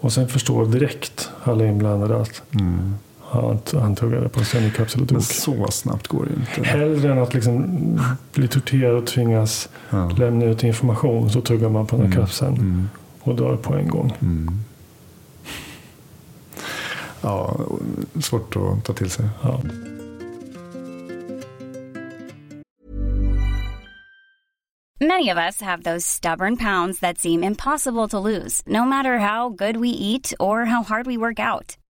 Och 0.00 0.12
sen 0.12 0.28
förstår 0.28 0.66
direkt 0.66 1.30
alla 1.44 1.66
inblandade 1.66 2.20
att 2.20 2.42
Mm. 2.60 2.94
Han, 3.30 3.58
han 3.80 3.96
tuggade 3.96 4.28
på 4.28 4.38
en 4.40 4.46
cyanidkapsel 4.46 5.00
och 5.00 5.06
dog. 5.06 5.12
Men 5.12 5.22
så 5.22 5.66
snabbt 5.70 6.08
går 6.08 6.24
det 6.24 6.30
ju 6.30 6.36
inte. 6.40 6.70
Hellre 6.70 7.12
än 7.12 7.18
att 7.18 7.34
liksom 7.34 8.00
bli 8.34 8.48
torterad 8.48 8.94
och 8.96 9.06
tvingas 9.06 9.68
Ja. 9.90 10.08
lämna 10.18 10.44
ut 10.44 10.64
information 10.64 11.30
så 11.30 11.40
tuggar 11.40 11.68
man 11.68 11.86
på 11.86 11.96
den 11.96 12.06
här 12.06 12.12
Mm. 12.12 12.26
kapseln 12.26 12.54
Mm. 12.56 12.88
och 13.20 13.34
dör 13.36 13.56
på 13.56 13.74
en 13.74 13.88
gång. 13.88 14.12
Mm. 14.20 14.48
Ja, 17.22 17.56
svårt 18.20 18.56
att 18.56 18.84
ta 18.84 18.92
till 18.92 19.10
sig. 19.10 19.28
Ja. 19.42 19.60
Many 25.00 25.30
of 25.30 25.36
us 25.38 25.60
have 25.60 25.82
those 25.82 26.04
stubborn 26.04 26.56
pounds 26.56 27.00
that 27.00 27.18
seem 27.18 27.44
impossible 27.44 28.08
to 28.08 28.18
lose, 28.18 28.62
no 28.66 28.84
matter 28.84 29.18
how 29.18 29.48
good 29.48 29.76
we 29.76 29.88
eat 29.90 30.32
or 30.40 30.64
how 30.64 30.82
hard 30.82 31.06
we 31.06 31.16
work 31.16 31.38
out. 31.38 31.76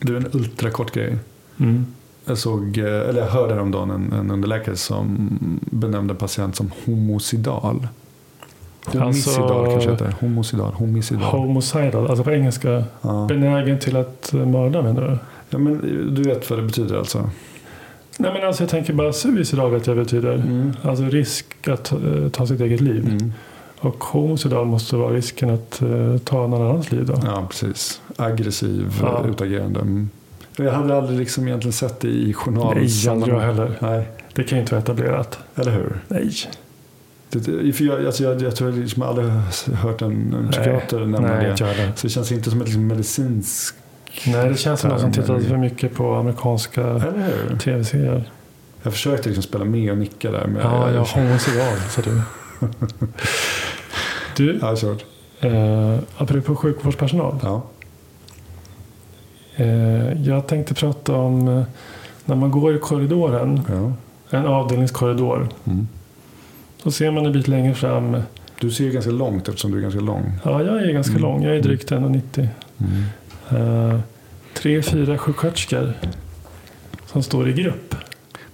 Du, 0.00 0.16
en 0.16 0.26
ultrakort 0.32 0.92
grej. 0.92 1.16
Mm. 1.60 1.86
Jag 2.24 2.38
såg, 2.38 2.78
eh, 2.78 2.84
eller 2.84 3.20
jag 3.20 3.28
hörde 3.28 3.54
häromdagen 3.54 3.90
en, 3.90 4.12
en 4.12 4.30
underläkare 4.30 4.76
som 4.76 5.28
benämnde 5.60 6.12
en 6.12 6.18
patient 6.18 6.56
som 6.56 6.70
homocidal. 6.86 7.88
Homicidal 8.86 9.50
Alltså- 9.52 9.70
kanske 9.72 9.90
heter. 9.90 10.14
Homocidal. 10.20 10.72
Homicidal. 10.72 11.22
Homicidal, 11.24 12.06
alltså 12.08 12.24
på 12.24 12.30
engelska. 12.32 12.84
Ja. 13.02 13.26
Benägen 13.28 13.78
till 13.78 13.96
att 13.96 14.32
mörda 14.32 14.82
menar 14.82 15.02
du? 15.02 15.18
ja, 15.50 15.58
men 15.58 15.80
du 16.14 16.22
vet 16.22 16.50
vad 16.50 16.58
det 16.58 16.62
betyder 16.62 16.98
alltså? 16.98 17.30
Nej 18.18 18.32
men 18.32 18.46
alltså 18.46 18.62
jag 18.62 18.70
tänker 18.70 18.92
bara 18.92 19.12
suicidal 19.12 19.70
vet 19.70 19.86
jag 19.86 19.96
betyder. 19.96 20.34
Mm. 20.34 20.72
Alltså 20.82 21.04
risk 21.04 21.68
att 21.68 21.92
eh, 21.92 22.28
ta 22.32 22.46
sitt 22.46 22.60
eget 22.60 22.80
liv. 22.80 23.06
Mm. 23.06 23.32
Och 23.80 24.04
homicidal 24.04 24.66
måste 24.66 24.96
vara 24.96 25.12
risken 25.14 25.50
att 25.50 25.82
eh, 25.82 26.18
ta 26.24 26.46
någon 26.46 26.62
annans 26.70 26.92
liv 26.92 27.06
då. 27.06 27.14
Ja, 27.24 27.46
precis. 27.50 28.00
Aggressiv, 28.16 28.92
Ja. 29.02 29.20
ja. 29.24 29.30
utagerande. 29.30 29.80
Mm. 29.80 30.10
Jag 30.56 30.72
hade 30.72 30.96
aldrig 30.96 31.18
liksom 31.18 31.48
egentligen 31.48 31.72
sett 31.72 32.00
det 32.00 32.08
i 32.08 32.32
journal. 32.32 32.74
Nej, 32.76 32.88
jag 33.04 33.40
heller. 33.40 33.78
Nej, 33.80 34.08
Det 34.34 34.44
kan 34.44 34.58
ju 34.58 34.62
inte 34.62 34.74
vara 34.74 34.82
etablerat. 34.82 35.38
eller 35.54 35.72
hur? 35.72 36.00
Nej. 36.08 36.32
Det, 37.30 37.38
det, 37.38 37.72
för 37.72 37.84
jag, 37.84 38.06
alltså 38.06 38.22
jag, 38.24 38.42
jag 38.42 38.56
tror 38.56 38.70
jag 38.70 38.78
liksom 38.78 39.02
aldrig 39.02 39.28
har 39.28 39.74
hört 39.74 40.02
en, 40.02 40.34
en 40.34 40.48
psykiater 40.50 40.98
nämna 41.00 41.20
Nej, 41.20 41.44
det. 41.44 41.54
jag 41.60 41.66
heller. 41.66 41.92
Så 41.96 42.06
det 42.06 42.10
känns 42.10 42.32
inte 42.32 42.50
som 42.50 42.60
ett 42.60 42.66
liksom 42.66 42.86
medicinskt... 42.86 43.76
Nej, 44.26 44.48
det 44.48 44.56
känns 44.56 44.80
som 44.80 44.90
någon 44.90 45.12
som 45.12 45.24
eller- 45.34 45.48
för 45.48 45.56
mycket 45.56 45.94
på 45.94 46.14
amerikanska 46.14 47.02
tv-serier. 47.62 48.30
Jag 48.82 48.92
försökte 48.92 49.28
liksom 49.28 49.42
spela 49.42 49.64
med 49.64 49.90
och 49.92 49.98
nicka 49.98 50.30
där. 50.30 50.46
Men 50.46 50.62
Ja, 50.62 50.86
jag, 50.86 50.94
jag 50.94 51.04
har 51.04 51.22
homicidal, 51.22 51.76
sa 51.90 52.02
du. 52.02 52.20
Du, 54.38 54.58
Ja, 54.62 54.76
kört. 54.76 55.04
eh, 55.40 55.98
apropå 56.16 56.56
sjukvårdspersonal. 56.56 57.34
Ja. 57.42 57.62
Eh, 59.56 60.22
jag 60.22 60.46
tänkte 60.46 60.74
prata 60.74 61.14
om 61.16 61.48
eh, 61.48 61.62
när 62.24 62.36
man 62.36 62.50
går 62.50 62.74
i 62.76 62.78
korridoren, 62.78 63.60
ja. 63.68 63.92
en 64.38 64.46
avdelningskorridor. 64.46 65.48
Mm. 65.64 65.88
Så 66.82 66.90
ser 66.90 67.10
man 67.10 67.26
en 67.26 67.32
bit 67.32 67.48
längre 67.48 67.74
fram. 67.74 68.16
Du 68.60 68.70
ser 68.70 68.90
ganska 68.90 69.10
långt 69.10 69.48
eftersom 69.48 69.70
du 69.70 69.78
är 69.78 69.82
ganska 69.82 70.00
lång. 70.00 70.32
Ja, 70.44 70.62
jag 70.62 70.82
är 70.82 70.92
ganska 70.92 71.10
Mm. 71.10 71.22
lång. 71.22 71.42
Jag 71.42 71.56
är 71.56 71.62
drygt 71.62 71.90
1,90. 71.92 72.48
Mm. 72.78 73.92
Eh, 73.92 74.00
tre, 74.54 74.82
fyra 74.82 75.18
sjuksköterskor 75.18 75.92
som 77.06 77.22
står 77.22 77.48
i 77.48 77.52
grupp. 77.52 77.94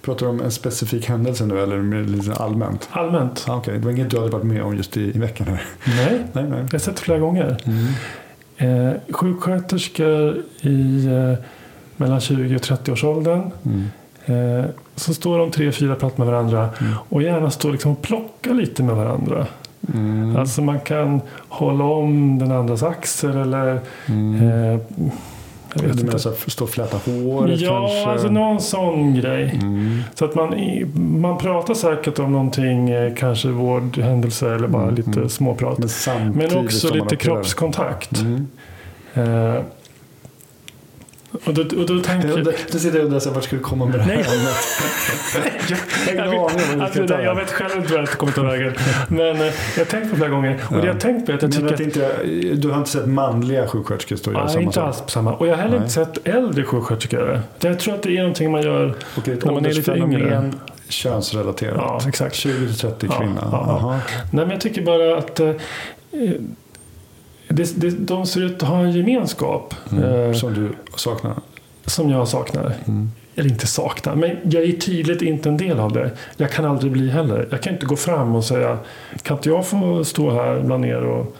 Pratar 0.05 0.25
du 0.25 0.29
om 0.29 0.41
en 0.41 0.51
specifik 0.51 1.05
händelse 1.09 1.45
nu 1.45 1.59
eller 1.63 2.03
lite 2.03 2.33
allmänt? 2.33 2.89
Allmänt. 2.91 3.45
Ah, 3.49 3.55
Okej, 3.55 3.77
det 3.77 3.85
var 3.85 3.91
inget 3.91 4.09
du 4.09 4.17
hade 4.17 4.29
varit 4.31 4.45
med 4.45 4.63
om 4.63 4.75
just 4.77 4.97
i, 4.97 5.01
i 5.15 5.19
veckan 5.19 5.47
här. 5.47 5.61
Nej, 5.85 6.19
Nej, 6.33 6.43
nej. 6.49 6.59
jag 6.59 6.71
har 6.71 6.79
sett 6.79 6.99
flera 6.99 7.19
gånger. 7.19 7.57
Mm. 7.65 7.85
Eh, 8.57 8.93
sjuksköterskor 9.11 10.35
i 10.61 11.05
eh, 11.07 11.45
mellan 11.97 12.19
20 12.21 12.55
och 12.55 12.61
30 12.61 12.91
års 12.91 13.03
åldern. 13.03 13.51
Mm. 13.65 14.59
Eh, 14.59 14.65
så 14.95 15.13
står 15.13 15.37
de 15.37 15.51
tre, 15.51 15.71
fyra 15.71 15.95
pratar 15.95 16.17
med 16.17 16.27
varandra. 16.33 16.69
Mm. 16.81 16.93
Och 17.09 17.21
gärna 17.21 17.51
står 17.51 17.71
liksom 17.71 17.91
och 17.91 18.01
plockar 18.01 18.53
lite 18.53 18.83
med 18.83 18.95
varandra. 18.95 19.47
Mm. 19.93 20.35
Alltså 20.35 20.61
man 20.61 20.79
kan 20.79 21.21
hålla 21.49 21.83
om 21.83 22.39
den 22.39 22.51
andras 22.51 22.83
axel 22.83 23.37
eller 23.37 23.79
Mm. 24.07 24.35
eh, 24.49 24.79
jag 25.81 25.87
vet 25.89 25.97
du 25.97 26.03
menar 26.03 26.17
så 26.17 26.29
här, 26.29 26.37
stå 26.49 26.63
och 26.63 26.69
fläta 26.69 26.97
håret 26.97 27.59
Ja, 27.59 27.79
kanske? 27.87 28.09
alltså 28.09 28.27
någon 28.29 28.61
sån 28.61 29.15
grej. 29.15 29.59
Mm. 29.61 30.01
Så 30.15 30.25
att 30.25 30.35
man, 30.35 30.55
man 30.95 31.37
pratar 31.37 31.73
säkert 31.73 32.19
om 32.19 32.31
någonting, 32.31 32.89
eh, 32.89 33.13
kanske 33.15 33.47
vårdhändelse 33.47 34.55
eller 34.55 34.67
bara 34.67 34.83
Mm, 34.83 34.95
lite 34.95 35.11
mm. 35.11 35.29
småprat. 35.29 35.77
Men 36.07 36.31
Men, 36.33 36.57
också 36.65 36.93
lite 36.93 37.15
kroppskontakt. 37.15 38.21
Mm. 38.21 38.47
Eh, 39.13 39.61
och, 41.45 41.53
då, 41.53 41.61
och 41.61 41.85
då 41.87 41.99
tänker 41.99 42.27
Jag 42.27 42.37
Nu 42.73 42.79
sitter 42.79 42.97
jag 42.99 43.05
och 43.07 43.13
undrar 43.13 43.31
vart 43.33 43.43
ska 43.43 43.55
du 43.55 43.61
komma 43.61 43.85
med 43.85 43.95
det 43.99 44.03
här 44.03 44.13
ämnet? 44.13 44.55
jag, 46.15 46.81
alltså, 46.81 47.03
det- 47.03 47.23
jag 47.23 47.35
vet 47.35 47.51
själv 47.51 47.71
inte 47.77 47.93
vart 47.93 48.11
det 48.11 48.17
kommer 48.17 48.33
ta 48.33 48.43
vägen. 48.43 48.73
Men 49.07 49.35
eh, 49.35 49.41
jag 49.45 49.51
har 49.77 49.85
tänkt 49.85 50.09
på 50.09 50.15
flera 50.15 50.29
gånger. 50.29 50.59
Och 50.71 50.77
det 50.81 50.87
jag 50.87 50.99
tänkt 50.99 51.25
på 51.25 51.31
är 51.31 51.35
att 51.35 51.41
jag 51.41 51.51
tycker 51.51 51.73
att 51.73 51.79
inte, 51.79 52.11
du 52.55 52.69
har 52.69 52.77
inte 52.77 52.89
sett 52.89 53.05
manliga 53.07 53.67
sjuksköterskor 53.67 54.15
stå 54.15 54.31
och 54.31 54.35
göra 54.37 54.47
samma 54.47 54.61
inte 54.61 54.73
sak? 54.75 54.85
alls 54.87 55.01
på 55.01 55.09
samma. 55.09 55.33
Och 55.33 55.47
jag 55.47 55.55
har 55.55 55.61
heller 55.63 55.77
inte 55.77 55.89
sett 55.89 56.27
äldre 56.27 56.63
sjuksköterskor. 56.63 57.41
Jag 57.59 57.79
tror 57.79 57.93
att 57.93 58.03
det 58.03 58.17
är 58.17 58.21
någonting 58.21 58.51
man 58.51 58.61
gör 58.61 58.89
ett 59.17 59.25
när 59.45 59.51
man 59.51 59.65
är 59.65 59.73
lite 59.73 59.91
yngre. 59.91 60.51
könsrelaterat. 60.89 61.75
Ja, 61.77 62.01
exakt. 62.07 62.35
20-30 62.35 62.93
Ja, 63.09 63.17
kvinna. 63.19 63.47
ja, 63.51 63.79
ja. 63.81 63.99
Nej, 64.31 64.45
men 64.45 64.49
jag 64.49 64.61
tycker 64.61 64.81
bara 64.81 65.17
att 65.17 65.39
eh, 65.39 65.47
eh, 65.47 65.55
det, 67.47 67.81
det, 67.81 67.89
de 67.89 68.25
ser 68.25 68.41
ut 68.41 68.63
att 68.63 68.69
ha 68.69 68.79
en 68.79 68.91
gemenskap 68.91 69.73
Mm. 69.91 70.03
eh, 70.03 70.33
Som 70.33 70.53
du 70.53 70.69
saknar. 70.95 71.33
som 71.85 72.09
jag 72.09 72.27
saknar. 72.27 72.73
Mm. 72.87 73.11
Eller 73.35 73.49
inte 73.49 73.67
saknar, 73.67 74.15
men 74.15 74.37
jag 74.43 74.63
är 74.63 74.71
tydligt 74.71 75.21
inte 75.21 75.49
en 75.49 75.57
del 75.57 75.79
av 75.79 75.91
det. 75.93 76.11
Jag 76.37 76.51
kan 76.51 76.65
aldrig 76.65 76.91
bli 76.91 77.09
heller. 77.09 77.47
Jag 77.51 77.61
kan 77.61 77.73
inte 77.73 77.85
gå 77.85 77.95
fram 77.95 78.35
och 78.35 78.43
säga 78.43 78.77
kan 79.23 79.37
inte 79.37 79.49
jag 79.49 79.67
få 79.67 80.03
stå 80.03 80.31
här 80.31 80.59
bland 80.61 80.85
er 80.85 81.01
och 81.03 81.35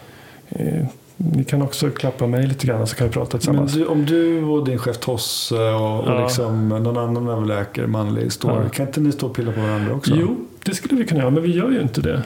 eh, 0.48 0.84
ni 1.16 1.44
kan 1.44 1.62
också 1.62 1.90
klappa 1.90 2.26
mig 2.26 2.46
lite 2.46 2.66
grann 2.66 2.86
så 2.86 2.96
kan 2.96 3.06
vi 3.06 3.12
prata 3.12 3.28
Men 3.32 3.38
tillsammans. 3.40 3.72
du, 3.72 3.86
om 3.86 4.06
du 4.06 4.44
och 4.44 4.64
din 4.66 4.78
chef 4.78 4.98
Tosse 4.98 5.54
och, 5.54 6.00
och 6.00 6.10
Ja. 6.10 6.22
liksom 6.22 6.68
någon 6.68 6.96
annan 6.98 7.28
överläkare, 7.28 7.86
manlig, 7.86 8.32
står, 8.32 8.62
Ja. 8.62 8.68
kan 8.68 8.86
inte 8.86 9.00
ni 9.00 9.12
stå 9.12 9.26
och 9.26 9.34
pilla 9.36 9.52
på 9.52 9.60
varandra 9.60 9.94
också? 9.94 10.12
Jo, 10.16 10.36
det 10.64 10.74
skulle 10.74 10.96
vi 11.00 11.06
kunna 11.06 11.20
göra, 11.20 11.30
men 11.30 11.42
vi 11.42 11.56
gör 11.56 11.70
ju 11.70 11.80
inte 11.80 12.00
det. 12.00 12.22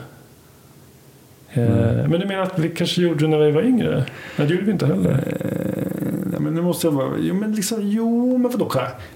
Eh, 1.52 1.62
Men 2.08 2.10
du 2.20 2.26
menar 2.26 2.42
att 2.42 2.58
vi 2.58 2.68
kanske 2.68 3.02
gjorde 3.02 3.26
när 3.28 3.38
vi 3.38 3.50
var 3.50 3.62
yngre? 3.62 4.04
Nej, 4.36 4.46
det 4.48 4.54
gjorde 4.54 4.64
vi 4.66 4.72
inte 4.72 4.86
heller. 4.86 5.10
Eh, 5.10 6.08
nej, 6.26 6.40
men 6.40 6.54
nu 6.54 6.62
måste 6.62 6.86
jag 6.86 6.94
bara... 6.94 7.08
Jo, 7.20 7.34
men 7.34 7.52
liksom, 7.54 7.78
jo, 7.82 8.38
men 8.38 8.50
vadå? 8.50 8.70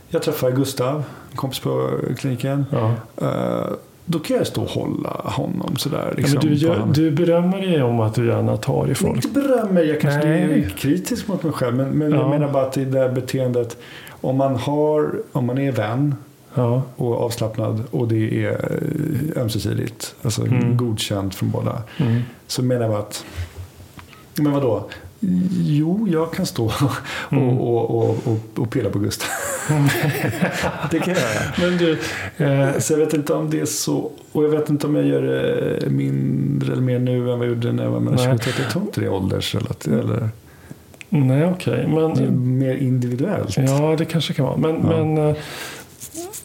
Jag 0.09 0.23
träffar 0.23 0.51
Gustav, 0.51 1.05
en 1.31 1.37
kompis 1.37 1.59
på 1.61 1.91
kliniken. 2.19 2.67
Ja. 2.73 2.93
Eh, 3.23 3.67
då 4.07 4.19
kan 4.19 4.37
jag 4.37 4.47
stå 4.47 4.63
och 4.63 4.69
hålla 4.71 5.11
honom 5.11 5.77
sådär. 5.77 6.05
Ja, 6.11 6.15
Liksom, 6.17 6.39
men 6.43 6.43
du, 6.43 6.49
på 6.49 6.55
gör, 6.75 6.87
du 6.95 7.11
berömmer 7.11 7.61
dig 7.61 7.83
om 7.83 8.01
att 8.01 8.15
du 8.15 8.27
gärna 8.27 8.57
tar 8.57 8.91
i 8.91 8.95
folk. 8.95 9.17
Inte 9.25 9.41
berömmer, 9.41 9.83
jag 9.83 10.01
kanske 10.01 10.29
Nej. 10.29 10.63
är 10.65 10.69
kritisk 10.69 11.29
mot 11.29 11.43
mig 11.43 11.53
själv. 11.53 11.77
Men, 11.77 11.89
men 11.89 12.11
Ja. 12.13 12.17
jag 12.21 12.31
menar 12.31 12.53
bara 12.53 12.63
att 12.67 12.73
det 12.73 12.85
där 12.85 13.09
beteendet. 13.09 13.77
Om 14.21 14.37
man, 14.37 14.57
har, 14.57 15.13
om 15.33 15.47
man 15.47 15.59
är 15.59 15.73
vän 15.73 16.15
Ja. 16.55 16.83
och 16.97 17.21
avslappnad 17.25 17.83
och 17.91 18.09
det 18.09 18.45
är 18.45 18.51
eh, 19.37 19.43
ömsesidigt. 19.43 20.15
Alltså 20.23 20.47
Mm. 20.47 20.77
godkänt 20.77 21.35
från 21.35 21.51
båda. 21.51 21.83
Mm. 21.97 22.21
Så 22.47 22.63
menar 22.63 22.87
jag 22.87 22.95
att. 22.95 23.25
Men 24.39 24.53
vadå? 24.53 24.89
Jo, 25.51 26.09
jag 26.11 26.33
kan 26.33 26.47
stå 26.47 26.65
och, 27.31 27.33
Mm. 27.33 27.59
och, 27.59 27.91
och, 27.91 28.17
och, 28.25 28.39
och 28.63 28.71
pilla 28.71 28.91
på 28.91 28.99
Gustav. 28.99 29.29
det 30.91 30.99
kan 30.99 31.15
jag 31.15 31.23
göra. 31.23 31.53
Men 31.61 31.77
du, 31.79 31.99
eh, 32.45 32.79
Så 32.79 32.93
jag 32.93 32.99
vet 32.99 33.15
inte 33.15 33.35
om 33.35 33.51
det 33.51 33.61
är 33.61 33.65
så. 33.67 34.11
Och 34.33 34.45
jag 34.45 34.49
vet 34.49 34.69
inte 34.71 34.87
om 34.87 34.95
jag 34.97 35.07
gör 35.07 35.23
det 35.81 35.91
mindre 35.91 36.73
eller 36.73 36.83
mer 36.83 36.99
nu 36.99 37.17
än 37.19 37.25
vad 37.39 37.39
jag 37.39 37.55
gjorde 37.55 37.73
när 37.73 37.85
jag 37.85 37.91
var 37.91 38.01
mellan 38.01 38.17
Nej. 38.17 38.27
20 38.27 38.35
och 38.35 38.41
30. 38.41 38.63
Jag 38.63 38.71
tror 38.71 38.85
inte 38.85 39.01
det 39.01 39.07
är 39.07 39.13
åldersrelaterat. 39.13 40.05
Eller 40.05 40.29
nej 41.09 41.45
okej. 41.47 41.87
Men, 41.89 42.59
mer 42.59 42.75
individuellt. 42.75 43.57
ja, 43.57 43.95
det 43.99 44.05
kanske 44.05 44.33
kan 44.35 44.45
vara. 44.47 44.57
Men, 44.57 44.75
Ja. 44.91 45.05
men 45.05 45.35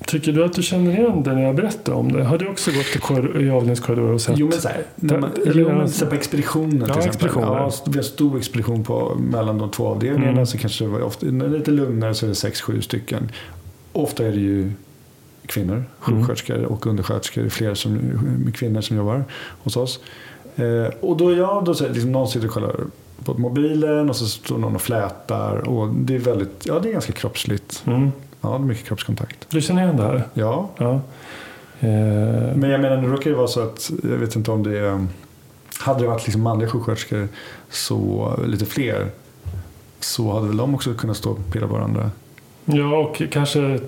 tycker 0.06 0.32
du 0.32 0.44
att 0.44 0.54
du 0.54 0.64
känner 0.64 0.92
igen 0.92 1.24
det 1.24 1.34
när 1.34 1.42
jag 1.44 1.56
berättar 1.56 1.94
om 1.94 2.12
det? 2.12 2.24
Har 2.24 2.38
du 2.38 2.48
också 2.48 2.72
gått 2.72 2.96
i, 2.96 3.00
korridor, 3.00 3.42
i 3.42 3.50
avdelningskorridorer 3.50 4.14
och 4.14 4.22
sett? 4.22 4.38
Jo 4.38 4.48
men, 4.48 4.62
så 4.62 4.68
här, 4.68 4.84
man, 4.96 5.32
jo, 5.46 5.68
men 5.70 5.90
så 5.90 6.06
på 6.06 6.16
expeditionen 6.16 6.70
till 6.72 6.80
Ja, 6.80 6.86
exempel. 6.86 7.08
expeditioner. 7.10 7.48
Ja, 7.48 7.72
vi 7.86 7.92
har 7.92 7.98
en 7.98 8.04
stor 8.04 8.38
expedition 8.38 8.84
på, 8.84 9.16
mellan 9.20 9.58
de 9.58 9.72
två 9.72 9.88
avdelningarna. 9.88 10.32
Mm. 10.32 10.46
Så 10.46 10.58
kanske 10.58 10.84
det 10.84 10.90
var 10.90 11.02
ofta, 11.02 11.26
det 11.26 11.48
lite 11.48 11.72
lugnare 11.72 12.14
så 12.14 12.26
är 12.26 12.30
det 12.30 12.36
sex, 12.36 12.62
sju 12.62 12.82
stycken. 12.82 13.32
Ofta 13.94 14.26
är 14.26 14.32
det 14.32 14.40
ju 14.40 14.72
kvinnor, 15.46 15.74
Mm. 15.76 15.86
sjuksköterskor 16.00 16.64
och 16.66 16.88
undersköterskor. 16.88 17.42
Det 17.42 17.48
är 17.48 17.50
fler 17.50 17.74
som, 17.74 18.00
kvinnor 18.56 18.82
som 18.82 18.98
jobbar 18.98 19.24
hos 19.64 19.78
oss. 19.78 20.00
Eh, 20.56 20.94
och 21.02 21.18
då, 21.18 21.36
ja, 21.36 21.64
då 21.66 21.74
det 21.74 21.90
liksom, 21.90 22.12
någon 22.12 22.28
sitter 22.28 22.48
och 22.48 22.54
kollar 22.54 22.76
på 23.26 23.34
mobilen 23.34 24.10
och 24.10 24.16
så 24.16 24.26
står 24.26 24.58
någon 24.58 24.76
och 24.76 24.82
flätar. 24.82 25.56
Och 25.70 25.90
det 25.94 26.16
är 26.16 26.20
väldigt, 26.20 26.66
ja 26.66 26.80
det 26.80 26.90
är 26.90 26.94
ganska 26.94 27.14
kroppsligt. 27.14 27.84
Mm. 27.88 28.12
Ja, 28.42 28.50
det 28.50 28.56
är 28.56 28.60
mycket 28.60 28.86
kroppskontakt. 28.86 29.46
Du 29.50 29.62
känner 29.62 29.84
igen 29.84 29.98
det 29.98 30.04
här? 30.04 30.24
Ja, 30.34 30.70
Ja. 30.78 30.94
Eh, 31.80 31.90
Men 32.56 32.70
jag 32.70 32.82
menar, 32.82 32.98
det 32.98 33.08
råkar 33.08 33.30
ju 33.30 33.36
vara 33.36 33.48
så 33.48 33.62
att, 33.62 33.92
jag 34.04 34.18
vet 34.18 34.36
inte 34.36 34.52
om 34.52 34.64
det 34.64 34.80
är, 34.80 35.08
hade 35.80 36.00
det 36.02 36.08
varit 36.08 36.26
liksom 36.26 36.42
manliga 36.42 36.70
sjuksköterskor, 36.70 37.28
så 37.70 38.34
lite 38.48 38.66
fler, 38.66 39.08
så 40.00 40.34
hade 40.34 40.48
väl 40.48 40.58
de 40.58 40.76
också 40.76 40.94
kunnat 40.94 41.18
stå 41.18 41.30
och 41.32 41.52
pilla 41.52 41.68
på 41.68 41.74
varandra. 41.74 42.12
Ja, 42.66 42.98
och 42.98 43.22
kanske 43.32 43.80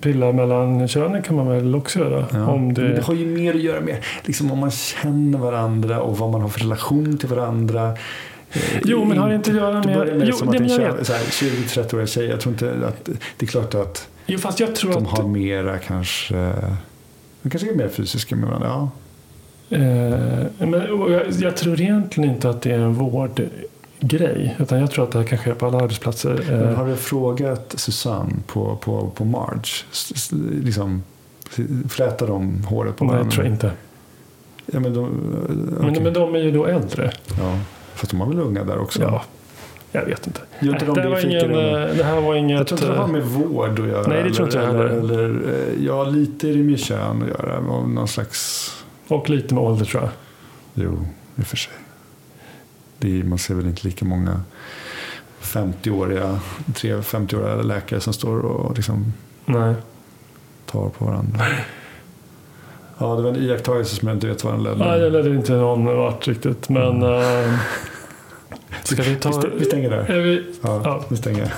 pilla 0.00 0.32
mellan 0.32 0.88
könen 0.88 1.22
kan 1.22 1.36
man 1.36 1.48
väl 1.48 1.74
också 1.74 1.98
göra. 1.98 2.26
Ja. 2.32 2.46
Om 2.46 2.64
Men 2.66 2.74
det 2.74 2.88
det... 2.94 3.02
har 3.02 3.14
ju 3.14 3.26
mer 3.26 3.54
att 3.54 3.60
göra 3.60 3.80
med 3.80 3.96
liksom, 4.24 4.50
om 4.52 4.58
man 4.58 4.70
känner 4.70 5.38
varandra 5.38 6.00
och 6.02 6.18
vad 6.18 6.30
man 6.30 6.40
har 6.40 6.48
för 6.48 6.60
relation 6.60 7.18
till 7.18 7.28
varandra. 7.28 7.92
Jo, 8.84 9.04
men 9.04 9.18
har 9.18 9.28
det 9.28 9.34
inte 9.34 9.50
att 9.50 9.56
göra 9.56 9.80
Det 9.80 9.86
med... 9.88 9.96
börjar 9.98 10.14
med 10.14 10.28
Jo, 10.28 10.36
som 10.36 10.48
att 10.48 10.54
nej, 10.54 10.70
en 10.70 10.76
men 10.76 10.82
jag 10.86 10.90
tjej- 10.90 10.98
vet. 10.98 11.06
så 11.06 11.12
här, 11.12 11.20
20-30-åriga 11.20 12.06
tjejer, 12.06 12.30
jag 12.30 12.40
tror 12.40 12.52
inte 12.52 12.86
att 12.86 13.04
det 13.36 13.46
är 13.46 13.46
klart 13.46 13.74
att 13.74 14.08
Jo, 14.26 14.38
fast 14.38 14.60
jag 14.60 14.74
tror 14.74 14.92
de 14.92 15.06
att... 15.06 15.18
har 15.18 15.28
mera 15.28 15.78
kanske, 15.78 16.52
de 17.42 17.50
kanske 17.50 17.70
är 17.70 17.74
mer 17.74 17.88
fysiska 17.88 18.36
med 18.36 18.48
varandra. 18.48 18.68
Ja. 18.68 18.90
Eh, 19.76 20.46
men, 20.58 20.72
jag, 21.12 21.22
jag 21.40 21.56
tror 21.56 21.80
egentligen 21.80 22.30
inte 22.30 22.50
att 22.50 22.62
det 22.62 22.70
är 22.72 22.78
en 22.78 22.94
vårdgrej. 22.94 24.56
Utan 24.58 24.80
jag 24.80 24.90
tror 24.90 25.04
att 25.04 25.12
det 25.12 25.18
här 25.18 25.26
kan 25.26 25.38
ske 25.38 25.54
på 25.54 25.66
alla 25.66 25.78
arbetsplatser. 25.78 26.40
Men 26.50 26.68
Eh, 26.68 26.74
har 26.74 26.86
du 26.88 26.96
frågat 26.96 27.74
Susanne 27.76 28.32
på, 28.46 28.76
på, 28.76 29.10
på 29.14 29.24
Marge? 29.24 29.84
Liksom, 30.64 31.02
flätar 31.88 32.26
de 32.26 32.64
håret 32.64 32.96
på 32.96 33.04
nej, 33.04 33.10
varandra? 33.12 33.26
jag 33.30 33.34
tror 33.34 33.46
inte. 33.46 33.70
Ja, 34.72 34.80
men, 34.80 34.94
de, 34.94 35.08
Men, 35.80 35.90
okej. 35.90 36.02
men 36.02 36.12
de 36.12 36.34
är 36.34 36.38
ju 36.38 36.50
då 36.50 36.66
äldre. 36.66 37.10
ja. 37.38 37.58
Fast 37.98 38.10
de 38.10 38.20
har 38.20 38.28
väl 38.28 38.38
unga 38.38 38.64
där 38.64 38.78
också? 38.78 39.02
Ja, 39.02 39.24
jag 39.92 40.04
vet 40.04 40.26
inte. 40.26 40.40
Inte 40.60 40.84
Nej, 40.84 40.94
de 40.94 41.02
det, 41.02 41.08
var 41.08 41.26
ingen, 41.26 41.50
eh, 41.50 41.96
det 41.96 42.04
här 42.04 42.20
var 42.20 42.34
inget... 42.34 42.58
Jag 42.58 42.66
tror 42.66 42.80
inte 42.80 42.92
det 42.92 42.98
har 42.98 43.04
eh, 43.04 43.12
med 43.12 43.22
vård 43.22 43.80
att 43.80 43.86
göra. 43.86 44.06
Nej, 44.08 44.22
det 44.22 44.34
tror 44.34 44.48
inte 44.48 44.58
jag 44.58 44.68
eller, 44.68 44.88
heller. 44.88 45.18
eller, 45.18 45.68
eh, 45.68 45.84
Ja, 45.84 46.04
lite 46.04 46.48
är 46.48 46.52
det 46.52 46.62
med 46.62 46.80
kön 46.80 47.22
att 47.22 47.28
göra. 47.28 47.56
Av 47.56 47.90
någon 47.90 48.08
slags... 48.08 48.70
Och 49.08 49.30
lite 49.30 49.54
med 49.54 49.62
ålder 49.64 49.84
tror 49.84 50.02
jag. 50.02 50.10
Jo, 50.74 51.06
i 51.36 51.42
och 51.42 51.46
för 51.46 51.56
sig. 51.56 51.72
Det 52.98 53.20
är, 53.20 53.24
man 53.24 53.38
ser 53.38 53.54
väl 53.54 53.66
inte 53.66 53.86
lika 53.86 54.04
många 54.04 54.40
50-åriga, 55.42 56.40
3-50-åriga 56.66 57.62
läkare 57.62 58.00
som 58.00 58.12
står 58.12 58.38
och 58.38 58.76
liksom 58.76 59.12
Nej. 59.44 59.74
tar 60.66 60.88
på 60.88 61.04
varandra. 61.04 61.44
Ja, 62.98 63.14
det 63.16 63.22
var 63.22 63.30
en 63.30 63.36
iakttagelse 63.36 63.96
som 63.96 64.08
jag 64.08 64.16
inte 64.16 64.26
vet 64.26 64.44
vad 64.44 64.54
den 64.54 64.62
ledde. 64.62 64.76
Nej, 64.76 65.00
det 65.00 65.10
ledde 65.10 65.30
inte 65.30 65.52
någon 65.52 65.84
vart 65.96 66.28
riktigt. 66.28 66.68
Men... 66.68 67.02
Mm. 67.02 67.48
eh, 67.50 67.58
ska 68.84 69.02
vi 69.02 69.16
ta... 69.16 69.28
Vi 69.28 69.34
stä- 69.36 69.50
vi 69.58 69.64
stänger 69.64 69.90
där. 69.90 70.10
Är 70.10 70.20
vi, 70.20 70.44
Ja, 70.62 70.80
Ja. 70.84 71.04
vi 71.08 71.16
stänger. 71.16 71.52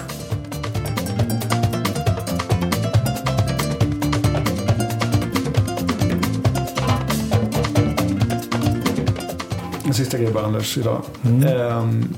En 9.84 9.94
sista 9.94 10.18
grej 10.18 10.32
bara 10.32 10.44
Anders 10.44 10.78
idag. 10.78 11.02
Mm. 11.22 11.42
Ehm, 11.42 12.14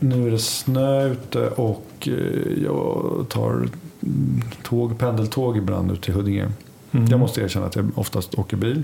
nu 0.00 0.26
är 0.26 0.30
det 0.30 0.38
snö 0.38 1.04
ute 1.08 1.48
och 1.48 1.86
eh, 2.08 2.62
jag 2.64 3.26
tar 3.28 3.68
tåg, 4.62 4.98
pendeltåg 4.98 5.56
ibland 5.56 5.90
ut 5.92 6.02
till 6.02 6.14
Huddinge. 6.14 6.48
Mm. 6.92 7.06
Jag 7.06 7.20
måste 7.20 7.40
erkänna 7.40 7.66
att 7.66 7.76
jag 7.76 7.90
oftast 7.94 8.34
åker 8.34 8.56
bil. 8.56 8.82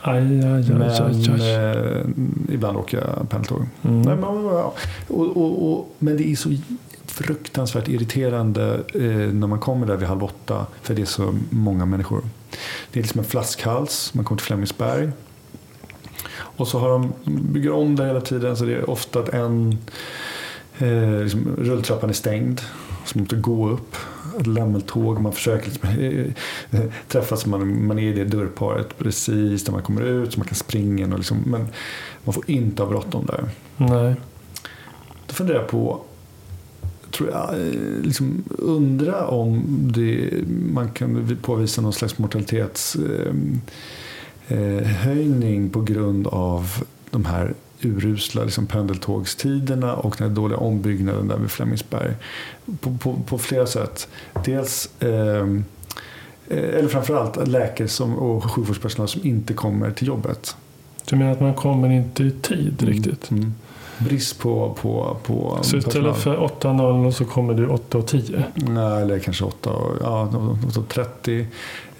Aj, 0.00 0.18
aj, 0.18 0.44
aj, 0.44 0.64
Men 0.68 1.40
eh, 1.40 2.54
ibland 2.54 2.78
åker 2.78 2.98
jag 2.98 3.30
pendeltåg. 3.30 3.66
Mm. 3.82 4.02
Nej, 4.02 4.16
men, 4.16 4.44
ja. 4.44 4.74
och, 5.08 5.36
och, 5.36 5.72
och, 5.72 5.94
men 5.98 6.16
det 6.16 6.32
är 6.32 6.36
så 6.36 6.50
fruktansvärt 7.06 7.88
irriterande 7.88 8.80
eh, 8.94 9.32
när 9.32 9.46
man 9.46 9.58
kommer 9.58 9.86
där 9.86 9.96
vid 9.96 10.08
halv 10.08 10.24
åtta. 10.24 10.66
För 10.82 10.94
det 10.94 11.02
är 11.02 11.06
så 11.06 11.38
många 11.50 11.86
människor. 11.86 12.22
Det 12.92 13.00
är 13.00 13.02
liksom 13.02 13.18
en 13.18 13.24
flaskhals. 13.24 14.14
Man 14.14 14.24
kommer 14.24 14.38
till 14.38 14.46
Flemingsberg. 14.46 15.10
Och 16.30 16.68
så 16.68 16.78
har 16.78 16.90
de, 16.90 17.12
bygger 17.52 17.72
om 17.72 17.96
det 17.96 18.06
hela 18.06 18.20
tiden. 18.20 18.56
Så 18.56 18.64
det 18.64 18.74
är 18.74 18.90
ofta 18.90 19.20
att 19.20 19.28
en 19.28 19.78
eh, 20.78 21.22
liksom, 21.22 21.56
rulltrappan 21.58 22.10
är 22.10 22.14
stängd. 22.14 22.60
Så 23.04 23.18
man 23.18 23.22
måste 23.22 23.36
gå 23.36 23.68
upp. 23.68 23.96
Lämmeltåg. 24.46 25.20
Man 25.20 25.32
försöker 25.32 25.70
liksom, 25.70 25.88
eh, 26.70 26.80
träffas. 27.08 27.46
Man, 27.46 27.86
man 27.86 27.98
är 27.98 28.02
i 28.02 28.12
det 28.12 28.24
dörrparet 28.24 28.98
precis 28.98 29.66
när 29.66 29.72
man 29.72 29.82
kommer 29.82 30.02
ut. 30.02 30.32
Så 30.32 30.38
man 30.38 30.48
kan 30.48 30.54
springa. 30.54 31.06
Och 31.12 31.18
liksom, 31.18 31.42
men 31.46 31.68
man 32.24 32.34
får 32.34 32.50
inte 32.50 32.82
ha 32.82 32.90
bråttom 32.90 33.26
där. 33.26 33.48
Nej. 33.76 34.14
Då 35.26 35.34
funderar 35.34 35.58
jag 35.58 35.68
på, 35.68 36.00
tror 37.10 37.30
jag, 37.30 37.54
eh, 37.54 38.02
liksom 38.02 38.44
undra 38.48 39.26
om 39.26 39.62
det, 39.94 40.30
man 40.72 40.90
kan 40.90 41.36
påvisa 41.42 41.82
någon 41.82 41.92
slags 41.92 42.18
mortalitetshöjning 42.18 43.60
eh, 44.48 44.86
höjning 44.86 45.70
på 45.70 45.80
grund 45.80 46.26
av 46.26 46.84
de 47.10 47.24
här 47.24 47.54
urusla 47.80 48.44
liksom, 48.44 48.66
pendeltågstiderna 48.66 49.96
och 49.96 50.14
den 50.18 50.28
här 50.28 50.34
dåliga 50.34 50.58
ombyggnaden 50.58 51.28
där 51.28 51.36
vid 51.36 51.50
Flemingsberg. 51.50 52.14
På, 52.80 52.98
på, 52.98 53.20
på 53.26 53.38
flera 53.38 53.66
sätt. 53.66 54.08
Dels 54.44 54.90
ehm, 55.00 55.64
eh, 56.48 56.58
eller 56.58 56.88
framförallt 56.88 57.48
läkare 57.48 57.88
som, 57.88 58.18
och 58.18 58.44
sjukvårdspersonal 58.44 59.08
som 59.08 59.26
inte 59.26 59.54
kommer 59.54 59.90
till 59.90 60.06
jobbet. 60.06 60.56
Du 61.04 61.16
menar 61.16 61.32
att 61.32 61.40
man 61.40 61.54
kommer 61.54 61.90
inte 61.90 62.22
i 62.22 62.30
tid 62.30 62.82
riktigt? 62.82 63.30
Mm. 63.30 63.54
Brist 63.98 64.38
på, 64.38 64.76
på, 64.80 65.16
på 65.22 65.58
Så 65.62 65.76
istället 65.76 66.16
för 66.16 66.36
8.00 66.36 67.10
så 67.10 67.24
kommer 67.24 67.54
du 67.54 67.66
8.10? 67.66 68.42
Nej, 68.54 69.02
eller 69.02 69.18
kanske 69.18 69.44
8 69.44 69.70
och, 69.70 69.96
ja, 70.02 70.28
8.30. 70.66 71.46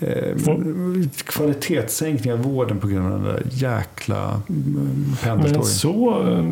Eh, 0.01 1.09
kvalitetssänkning 1.27 2.33
av 2.33 2.39
vården 2.43 2.79
på 2.79 2.87
grund 2.87 3.07
av 3.07 3.13
den 3.13 3.23
där 3.25 3.43
jäkla 3.51 4.25
mm, 4.25 4.41
Men 4.49 5.17
pendeltågen. 5.23 5.65
så 5.65 6.23
eh, 6.29 6.43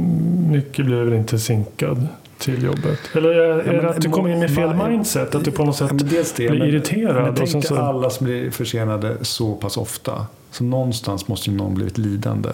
mycket 0.50 0.86
blir 0.86 1.02
väl 1.02 1.14
inte 1.14 1.38
sinkad 1.38 2.06
till 2.38 2.62
jobbet? 2.62 2.98
Eller 3.14 3.30
är, 3.30 3.58
är 3.58 3.72
men 3.72 3.84
det 3.84 3.90
att 3.90 4.00
du 4.00 4.10
kommer 4.10 4.30
in 4.30 4.38
med 4.38 4.54
fel 4.54 4.68
ma- 4.68 4.88
mindset? 4.90 5.34
Att 5.34 5.44
du 5.44 5.50
på 5.50 5.64
något 5.64 5.76
sätt 5.76 5.86
Ja, 5.90 5.94
men 5.94 6.08
det, 6.08 6.34
blir 6.36 6.50
men- 6.58 6.68
irriterad? 6.68 7.22
Men 7.22 7.34
tänk 7.34 7.66
så, 7.66 7.76
alla 7.78 8.10
som 8.10 8.24
blir 8.26 8.50
försenade 8.50 9.16
så 9.24 9.54
pass 9.54 9.76
ofta. 9.76 10.26
Så 10.50 10.64
någonstans 10.64 11.28
måste 11.28 11.50
ju 11.50 11.56
någon 11.56 11.74
blivit 11.74 11.98
lidande. 11.98 12.48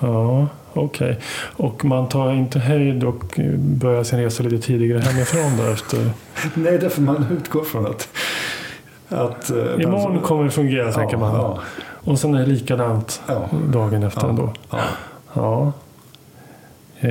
Ja, 0.00 0.48
okej. 0.74 1.18
Och 1.56 1.84
man 1.84 2.08
tar 2.08 2.32
inte 2.32 2.58
höjd 2.58 3.04
och 3.04 3.38
eh, 3.38 3.54
börjar 3.56 4.04
sin 4.04 4.18
resa 4.18 4.42
lite 4.42 4.66
tidigare 4.66 5.00
hemifrån 5.00 5.56
där 5.56 5.72
efter? 5.72 5.98
Nej, 6.54 6.78
därför 6.78 7.02
man 7.02 7.26
utgår 7.30 7.64
från 7.64 7.86
att... 7.86 8.08
att 9.08 9.50
eh, 9.50 9.56
Imorgon 9.78 10.20
kommer 10.20 10.44
det 10.44 10.50
fungera, 10.50 10.86
ja, 10.86 10.92
tänker 10.92 11.16
man. 11.16 11.34
Ja, 11.34 11.60
Och 12.04 12.18
sen 12.18 12.34
är 12.34 12.38
det 12.40 12.46
likadant 12.46 13.22
ja, 13.26 13.48
dagen 13.72 14.02
efter 14.02 14.22
ja, 14.22 14.28
ändå. 14.28 14.52
ja. 14.70 14.78
Ja. 15.34 15.72
Eh, 17.00 17.10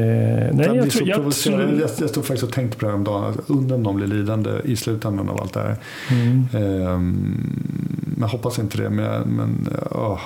nej, 0.54 0.68
jag, 0.76 0.92
tror, 0.92 1.08
jag, 1.08 1.32
tror, 1.32 1.62
jag, 1.62 1.80
jag 1.80 1.90
stod 1.90 2.26
faktiskt 2.26 2.44
och 2.44 2.52
tänkte 2.52 2.78
på 2.78 2.86
det 2.86 2.92
här 2.92 2.98
om 2.98 3.04
dagen. 3.04 3.24
Att 3.24 3.50
undrar 3.50 3.76
om 3.76 3.84
någon 3.84 3.96
blir 3.96 4.08
lidande 4.08 4.50
i 4.64 4.76
slutändan 4.76 5.30
av 5.30 5.42
allt 5.42 5.54
det 5.54 5.60
här. 5.60 5.76
mm. 6.12 6.48
Ehm, 6.54 8.18
jag 8.20 8.28
hoppas 8.28 8.60
inte 8.60 8.78
det, 8.78 8.90
men, 8.90 9.22
men 9.22 9.70
åh, 9.92 10.20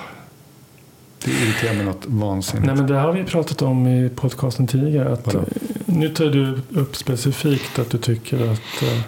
det 1.24 1.30
irriterar 1.30 1.74
mig 1.74 1.84
något 1.84 2.04
vansinnigt. 2.06 2.66
Nej, 2.66 2.76
men 2.76 2.86
det 2.86 2.94
har 2.94 3.12
vi 3.12 3.24
pratat 3.24 3.62
om 3.62 3.86
i 3.86 4.10
podcasten 4.16 4.66
tidigare. 4.66 5.12
Att, 5.12 5.26
Vadå? 5.26 5.38
eh, 5.38 5.44
nu 5.86 6.08
tar 6.08 6.24
du 6.24 6.60
upp 6.80 6.96
specifikt 6.96 7.78
att 7.78 7.90
du 7.90 7.98
tycker 7.98 8.52
att 8.52 8.82
eh, 8.82 9.00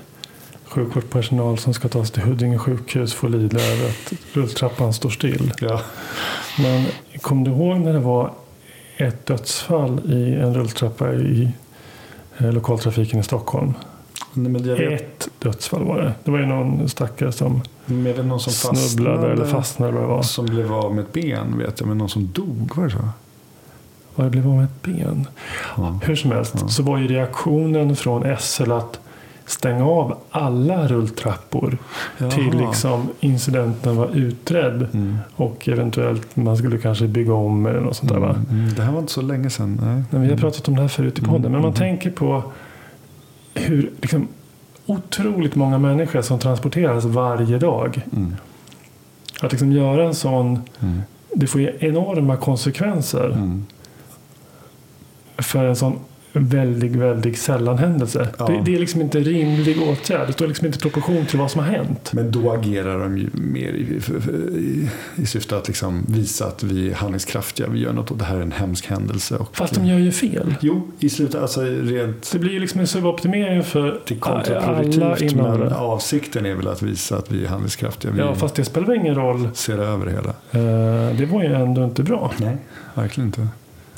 sjukvårdspersonal 0.64 1.59
som 1.59 1.75
ska 1.75 1.88
ta 1.88 2.05
sig 2.05 2.14
till 2.14 2.23
Huddinge 2.23 2.59
sjukhus 2.59 3.14
får 3.14 3.29
lida 3.29 3.61
över 3.61 3.88
att 3.88 4.12
rulltrappan 4.33 4.92
står 4.92 5.11
still. 5.11 5.53
Ja. 5.61 5.81
Men 6.59 6.85
kom 7.21 7.44
du 7.44 7.51
ihåg 7.51 7.81
när 7.81 7.92
det 7.92 7.99
var 7.99 8.33
ett 8.97 9.27
dödsfall 9.27 10.01
i 10.12 10.35
en 10.35 10.55
rulltrappa 10.55 11.12
i 11.14 11.51
eh, 12.38 12.53
lokaltrafiken 12.53 13.21
i 13.21 13.23
Stockholm? 13.23 13.75
Ett 14.94 15.29
dödsfall 15.38 15.85
var 15.85 16.01
det. 16.01 16.12
Det 16.24 16.31
var 16.31 16.38
ju 16.38 16.46
någon 16.46 16.88
stackare 16.88 17.33
som 17.33 17.62
någon 17.87 18.40
som 18.40 18.53
snubblade 18.53 19.16
fastnade, 19.16 19.33
eller 19.33 19.44
fastnade 19.44 19.90
eller 19.92 20.01
vad 20.01 20.11
det 20.11 20.14
var. 20.14 20.22
som 20.22 20.46
blev 20.46 20.72
av 20.74 20.94
med 20.94 21.05
ett 21.05 21.12
ben, 21.12 21.59
vet 21.59 21.81
jag. 21.81 21.88
Men 21.88 21.98
någon 21.98 22.09
som 22.09 22.31
dog, 22.33 22.72
var 22.77 22.85
det 22.85 22.90
så? 22.90 22.98
Var 24.14 24.24
det 24.24 24.31
blev 24.31 24.48
av 24.48 24.55
med 24.55 24.64
ett 24.64 24.83
ben. 24.83 25.27
Ja. 25.77 25.98
Hur 26.03 26.16
som 26.16 26.31
helst 26.31 26.55
Ja. 26.61 26.68
så 26.68 26.83
var 26.83 26.98
ju 26.98 27.09
reaktionen 27.09 27.96
från 27.96 28.37
SL 28.38 28.72
att 28.72 29.01
stänga 29.46 29.85
av 29.87 30.18
alla 30.31 30.88
rulltrappor 30.88 31.79
till 32.18 32.51
Jaha. 32.55 32.68
liksom 32.68 33.09
incidenten 33.20 33.96
var 33.96 34.09
utredd 34.16 34.87
Mm. 34.92 35.18
och 35.37 35.68
eventuellt 35.68 36.37
man 36.37 36.57
skulle 36.57 36.79
kanske 36.79 37.07
bygga 37.07 37.33
om 37.35 37.66
eller 37.66 37.81
något 37.81 37.96
sånt 37.96 38.12
där 38.12 38.18
va. 38.18 38.31
Mm, 38.31 38.61
mm. 38.62 38.74
Det 38.74 38.83
här 38.83 38.92
var 38.92 39.01
inte 39.01 39.12
så 39.12 39.22
länge 39.22 39.51
sedan. 39.51 39.81
Nej. 39.85 40.03
Men 40.11 40.22
vi 40.22 40.29
har 40.31 40.37
pratat 40.37 40.68
om 40.68 40.74
det 40.77 40.81
här 40.81 40.88
förut 40.88 41.18
i 41.18 41.22
podden. 41.22 41.37
Mm, 41.40 41.53
Men 41.53 41.61
man 41.61 41.70
mm. 41.70 41.79
tänker 41.79 42.11
på 42.11 42.42
hur 43.59 43.90
liksom, 44.01 44.29
otroligt 44.87 45.55
många 45.55 45.79
människor 45.79 46.23
som 46.23 46.38
transporteras 46.38 47.05
varje 47.05 47.59
dag. 47.59 48.03
Mm. 48.12 48.37
Att 49.40 49.53
liksom 49.53 49.73
göra 49.73 50.05
en 50.07 50.14
sån, 50.14 50.62
Mm. 50.81 51.01
det 51.35 51.47
får 51.47 51.61
ju 51.61 51.73
enorma 51.81 52.37
konsekvenser 52.37 53.27
Mm. 53.31 53.66
för 55.38 55.64
en 55.64 55.77
sån 55.77 55.99
väldigt, 56.33 56.93
väldigt 56.97 57.38
sällan 57.38 57.79
händelse. 57.79 58.29
Ja. 58.38 58.47
Det, 58.47 58.62
det 58.64 58.75
är 58.75 58.79
liksom 58.81 59.01
inte 59.01 59.21
rimlig 59.21 59.83
åtgärd. 59.83 60.27
Det 60.27 60.33
står 60.33 60.47
liksom 60.47 60.67
inte 60.67 60.79
i 60.79 60.81
proportion 60.81 61.27
till 61.27 61.38
vad 61.38 61.51
som 61.51 61.61
har 61.61 61.69
hänt. 61.69 62.11
Men 62.12 62.31
då 62.31 62.53
agerar 62.53 62.99
de 63.01 63.19
ju 63.19 63.29
mer 63.33 63.69
i, 63.73 64.01
i, 64.59 64.88
i 65.17 65.27
syfte 65.27 65.57
att 65.57 65.67
liksom 65.69 66.05
visa 66.09 66.47
att 66.47 66.62
vi 66.62 66.91
är 66.91 66.95
handlingskraftiga. 66.95 67.67
Vi 67.69 67.79
gör 67.79 67.93
något 67.93 68.11
och 68.11 68.17
det 68.19 68.25
här 68.25 68.37
är 68.37 68.41
en 68.43 68.53
hemsk 68.53 68.87
händelse. 68.87 69.37
Och, 69.37 69.57
Fast 69.57 69.75
de 69.75 69.87
gör 69.87 69.99
ju 69.99 70.12
fel. 70.12 70.55
Jo, 70.61 70.88
i 70.99 71.11
slutet, 71.11 71.41
alltså 71.43 71.61
rent 71.64 72.33
Det 72.33 72.38
blir 72.38 72.53
ju 72.53 72.59
liksom 72.61 72.81
en 72.81 72.87
suboptimering 72.87 73.62
för 73.64 74.01
det 74.07 74.17
alla 74.21 74.43
kontraproduktivt. 74.43 75.35
Men 75.35 75.73
avsikten 75.73 76.47
är 76.47 76.55
väl 76.55 76.69
att 76.69 76.83
visa 76.83 77.17
att 77.17 77.31
vi 77.33 77.45
är 77.45 77.49
handlingskraftiga. 77.49 78.12
Vi 78.12 78.19
Ja, 78.19 78.35
fast 78.35 78.55
det 78.55 78.64
spelar 78.64 78.87
väl 78.87 78.97
ingen 78.97 79.14
roll. 79.14 79.49
ser 79.55 79.79
över 79.79 80.07
hela. 80.07 80.31
Eh, 80.51 81.17
Det 81.17 81.27
var 81.27 81.43
ju 81.43 81.55
ändå 81.55 81.85
inte 81.85 82.03
bra. 82.03 82.33
Nej, 82.38 82.57
verkligen 82.95 83.27
inte. 83.29 83.49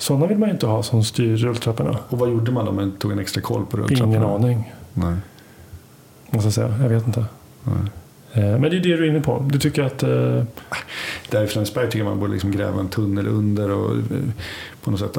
Sådana 0.01 0.27
vill 0.27 0.39
man 0.39 0.49
ju 0.49 0.53
inte 0.53 0.67
ha 0.67 0.83
som 0.83 1.05
styr 1.05 1.37
rulltrapporna. 1.37 1.99
Och 2.09 2.19
vad 2.19 2.31
gjorde 2.31 2.53
man 2.53 2.65
då? 2.67 2.73
Man 2.73 2.93
tog 2.93 3.13
en 3.13 3.19
extra 3.19 3.41
koll 3.41 3.67
på 3.67 3.77
rulltrapporna? 3.77 4.09
Ingen 4.09 4.23
aning. 4.25 4.73
Nej. 4.95 5.15
Måste 6.31 6.47
jag 6.47 6.55
säga. 6.55 6.75
Jag 6.83 6.89
vet 6.89 7.07
inte. 7.07 7.25
nej. 7.65 7.75
Eh, 8.33 8.43
Men 8.59 8.63
det 8.63 8.67
är 8.69 8.71
det 8.71 8.79
du 8.81 9.05
är 9.05 9.09
inne 9.11 9.21
på. 9.21 9.47
Du 9.51 9.59
tycker 9.59 9.83
att... 9.83 10.03
eh, 10.03 10.43
Där 11.31 11.45
i 11.45 11.47
Flemingsberg 11.47 11.87
tycker 11.87 11.99
jag 11.99 12.07
man 12.07 12.21
borde 12.21 12.33
liksom 12.33 12.51
gräva 12.51 12.81
en 12.81 12.89
tunnel 12.89 13.27
under 13.27 13.71
och 13.71 13.95
eh, 13.97 14.01
på 14.83 14.91
något 14.91 15.01
sätt 15.01 15.17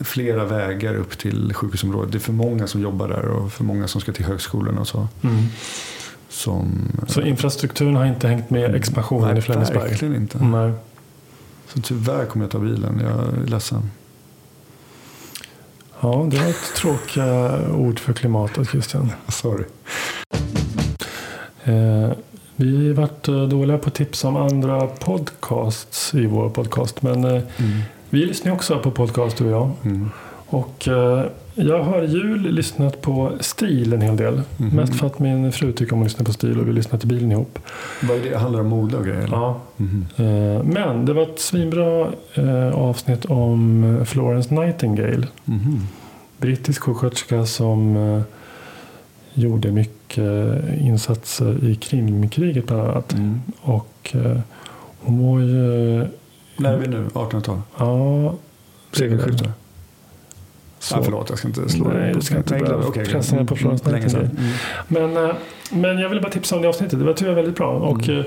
flera 0.00 0.44
vägar 0.44 0.94
upp 0.94 1.18
till 1.18 1.54
sjukhusområdet. 1.54 2.12
Det 2.12 2.18
är 2.18 2.20
för 2.20 2.32
många 2.32 2.66
som 2.66 2.80
jobbar 2.82 3.08
där 3.08 3.24
och 3.28 3.52
för 3.52 3.64
många 3.64 3.88
som 3.88 4.00
ska 4.00 4.12
till 4.12 4.24
högskolan 4.24 4.78
och 4.78 4.88
så. 4.88 5.08
Som, 6.28 6.88
Så 7.06 7.20
infrastrukturen 7.20 7.96
har 7.96 8.06
inte 8.06 8.28
hängt 8.28 8.50
med 8.50 8.74
expansionen 8.74 9.28
Nej, 9.28 9.38
i 9.38 9.42
Flemingsberg? 9.42 9.88
verkligen 9.88 10.14
inte. 10.16 10.44
Nej. 10.44 10.72
Så 11.74 11.80
tyvärr 11.80 12.26
kommer 12.26 12.44
jag 12.44 12.50
ta 12.50 12.58
bilen. 12.58 13.00
Jag 13.02 13.10
är 13.10 13.46
ledsen. 13.46 13.90
Ja, 16.00 16.26
det 16.30 16.38
var 16.38 16.46
ett 16.46 16.74
tråkiga 16.76 17.60
ord 17.72 17.98
för 17.98 18.12
klimatet, 18.12 18.68
Christian. 18.68 19.12
Sorry. 19.28 19.64
Eh, 21.64 22.12
vi 22.56 22.88
har 22.88 22.94
varit 22.94 23.28
eh, 23.28 23.42
dåliga 23.42 23.78
på 23.78 23.88
att 23.88 23.94
tipsa 23.94 24.28
om 24.28 24.36
andra 24.36 24.86
podcasts 24.86 26.14
i 26.14 26.26
vår 26.26 26.50
podcast. 26.50 27.02
Men 27.02 27.24
eh, 27.24 27.42
vi 28.10 28.26
lyssnar 28.26 28.52
också 28.52 28.78
på 28.78 28.90
podcast, 28.90 29.36
du 29.36 29.44
och 29.44 29.50
jag. 29.50 29.70
Mm. 29.84 30.10
Och 30.46 30.88
eh, 30.88 31.24
jag 31.58 31.82
har 31.82 32.02
i 32.02 32.06
jul 32.06 32.42
lyssnat 32.54 33.00
på 33.02 33.32
Stil 33.40 33.92
en 33.92 34.00
hel 34.00 34.16
del. 34.16 34.42
Mhm. 34.56 34.76
Mest 34.76 34.94
för 34.94 35.06
att 35.06 35.18
min 35.18 35.52
fru 35.52 35.72
tycker 35.72 35.92
om 35.92 36.00
att 36.00 36.06
lyssna 36.06 36.24
på 36.24 36.32
Stil 36.32 36.60
och 36.60 36.68
vi 36.68 36.72
lyssnar 36.72 36.98
till 36.98 37.08
bilen 37.08 37.32
ihop. 37.32 37.58
Vad 38.02 38.18
det? 38.22 38.38
Handlar 38.38 38.58
det 38.58 38.64
om 38.64 38.70
mode 38.70 38.96
och 38.96 39.04
grejer? 39.04 39.22
eller? 39.22 39.36
Ja. 39.36 39.60
Mhm. 39.76 40.06
Eh, 40.16 40.62
men 40.64 41.04
det 41.06 41.12
var 41.12 41.22
ett 41.22 41.40
svinbra 41.40 42.08
eh, 42.34 42.74
avsnitt 42.74 43.24
om 43.24 44.00
Florence 44.06 44.54
Nightingale. 44.54 45.26
Mhm. 45.44 45.80
Brittisk 46.38 46.82
sjuksköterska 46.82 47.46
som 47.46 47.96
eh, 47.96 48.22
gjorde 49.34 49.70
mycket 49.72 50.18
eh, 50.18 50.86
insatser 50.86 51.64
i 51.64 51.74
Krimkriget 51.74 52.66
bland 52.66 52.82
annat. 52.82 53.12
Mm. 53.12 53.40
Och 53.60 54.10
eh, 54.14 54.38
hon 55.00 55.26
var 55.32 55.40
ju... 55.40 56.06
När 56.56 56.72
är 56.72 56.76
vi 56.78 56.86
nu? 56.88 57.06
1800-tal? 57.14 57.60
Ja, 57.78 58.34
Sekelskifte? 58.92 59.52
Så- 60.88 60.96
Ah, 60.96 61.02
förlåt, 61.02 61.28
jag 61.28 61.38
ska 61.38 61.48
inte 61.48 61.68
slå 61.68 61.88
Nej, 61.88 62.14
du 62.14 62.20
ska 62.20 62.36
inte 62.36 62.54
börja 62.58 62.76
okej. 62.76 63.04
pressa 63.06 63.36
ner 63.36 63.44
på 63.44 63.54
Mm, 63.54 63.78
sedan. 63.78 63.92
Nightingale. 63.94 64.30
Men, 64.88 65.16
eh, 65.16 65.30
men 65.70 65.98
jag 65.98 66.08
ville 66.08 66.20
bara 66.20 66.32
tipsa 66.32 66.56
om 66.56 66.62
det 66.62 66.68
avsnittet. 66.68 66.98
Det 66.98 67.04
var 67.04 67.12
tyvärr 67.12 67.34
väldigt 67.34 67.56
bra. 67.56 67.70
Och 67.72 68.08
Mm. 68.08 68.20
eh, 68.20 68.24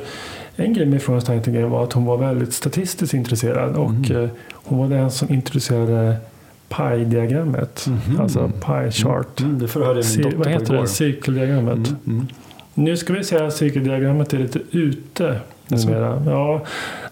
en 0.55 0.73
grej 0.73 0.85
med 0.85 1.01
Florence 1.01 1.31
Nightingale 1.33 1.65
var 1.65 1.83
att 1.83 1.93
hon 1.93 2.05
var 2.05 2.17
väldigt 2.17 2.53
statistiskt 2.53 3.13
intresserad. 3.13 3.75
Och 3.75 3.89
Mm. 3.89 4.23
eh, 4.23 4.29
hon 4.53 4.79
var 4.79 4.87
den 4.97 5.11
som 5.11 5.33
introducerade 5.33 6.15
PI-diagrammet. 6.69 7.87
Mhm. 7.87 8.21
Alltså 8.21 8.51
pie 8.65 8.91
chart. 8.91 9.39
Mm, 9.41 9.59
det 9.59 9.67
förhörde 9.67 9.93
min 9.95 10.03
Cir- 10.03 10.23
dotter 10.23 10.37
vad 10.37 10.47
heter 10.47 10.73
det? 10.73 10.87
Cirkeldiagrammet. 10.87 11.75
Mm, 11.87 11.97
mm. 12.07 12.27
Nu 12.73 12.97
ska 12.97 13.13
vi 13.13 13.23
säga 13.23 13.45
att 13.47 13.53
cirkeldiagrammet 13.55 14.33
är 14.33 14.37
lite 14.39 14.59
ute? 14.71 15.39
Numera. 15.71 16.23
Ja, 16.25 16.61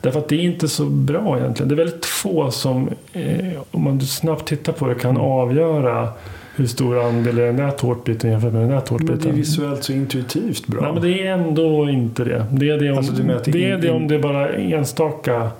därför 0.01 0.19
att 0.19 0.27
det 0.29 0.35
är 0.35 0.39
inte 0.43 0.67
så 0.67 0.85
bra 0.85 1.37
egentligen. 1.39 1.69
Det 1.69 1.75
är 1.75 1.85
väldigt 1.85 2.05
få 2.05 2.51
som, 2.51 2.89
eh, 3.13 3.61
om 3.71 3.83
man 3.83 4.01
snabbt 4.01 4.45
tittar 4.47 4.73
på 4.73 4.87
det, 4.87 4.95
kan 4.95 5.11
Mm. 5.11 5.21
avgöra 5.23 6.09
hur 6.55 6.67
stor 6.67 7.07
andel 7.07 7.37
är 7.39 7.45
den 7.45 7.55
där 7.55 7.71
tårtbiten 7.71 8.31
jämfört 8.31 8.53
med 8.53 8.61
den 8.61 8.69
där 8.69 8.75
Men 8.75 8.85
det 8.85 9.03
är 9.03 9.07
tårtbiten. 9.07 9.35
visuellt 9.35 9.83
så 9.83 9.93
intuitivt 9.93 10.67
bra. 10.67 10.81
Nej, 10.81 10.93
men 10.93 11.01
det 11.01 11.27
är 11.27 11.33
ändå 11.33 11.89
inte 11.89 12.23
det. 12.23 12.45
Det 12.51 12.69
är 12.69 12.79
det 12.79 12.91
om, 12.91 12.97
Alltså, 12.97 13.13
det 13.45 13.65
är 13.71 13.77
det 13.77 13.89
om 13.91 14.07
det 14.07 14.15
är 14.15 14.19
bara 14.19 14.49
enstaka 14.53 15.51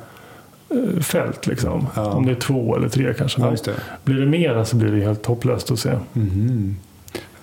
eh, 0.69 0.99
fält. 1.01 1.47
Liksom. 1.47 1.87
Ja. 1.95 2.11
Om 2.11 2.25
det 2.25 2.31
är 2.31 2.35
två 2.35 2.75
eller 2.75 2.89
tre 2.89 3.13
kanske. 3.17 3.41
ja, 3.41 3.55
det. 3.65 3.73
blir 4.03 4.19
det 4.19 4.25
mera 4.25 4.65
så 4.65 4.75
blir 4.75 4.91
det 4.91 5.05
helt 5.05 5.25
hopplöst 5.25 5.71
att 5.71 5.79
se. 5.79 5.91
Mhm. 6.13 6.75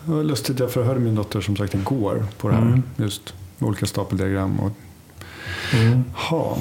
Det 0.05 0.13
var 0.13 0.23
lustigt, 0.23 0.61
jag 0.61 0.71
förhörde 0.71 1.01
min 1.01 1.15
dotter 1.15 1.41
som 1.41 1.57
sagt 1.57 1.75
igår 1.75 2.25
på 2.39 2.49
det 2.49 2.55
här. 2.55 2.63
Mm. 2.63 2.83
Just 2.97 3.35
olika 3.61 3.87
stapeldiagram. 3.87 4.61
Och, 4.61 4.71
Mm. 5.75 6.05
ha. 6.15 6.57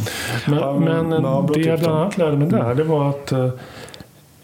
Men, 0.47 0.57
Ja, 0.59 0.79
men 0.79 1.09
det 1.53 1.59
jag 1.61 1.79
bland 1.79 1.97
annat 1.97 2.17
lärde 2.17 2.37
mig 2.37 2.47
där, 2.49 2.59
Mm. 2.65 2.77
det 2.77 2.83
var 2.83 3.09
att 3.09 3.31
eh, 3.31 3.49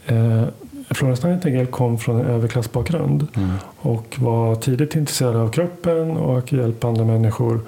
eh, 0.05 0.43
Florence 0.89 1.27
Nightingale 1.27 1.65
kom 1.65 1.97
från 1.97 2.19
en 2.19 2.25
överklassbakgrund 2.25 3.27
Mm. 3.35 3.51
och 3.77 4.15
var 4.19 4.55
tidigt 4.55 4.95
intresserad 4.95 5.35
av 5.35 5.49
kroppen 5.51 6.17
och 6.17 6.53
hjälpa 6.53 6.87
andra 6.87 7.03
människor. 7.05 7.59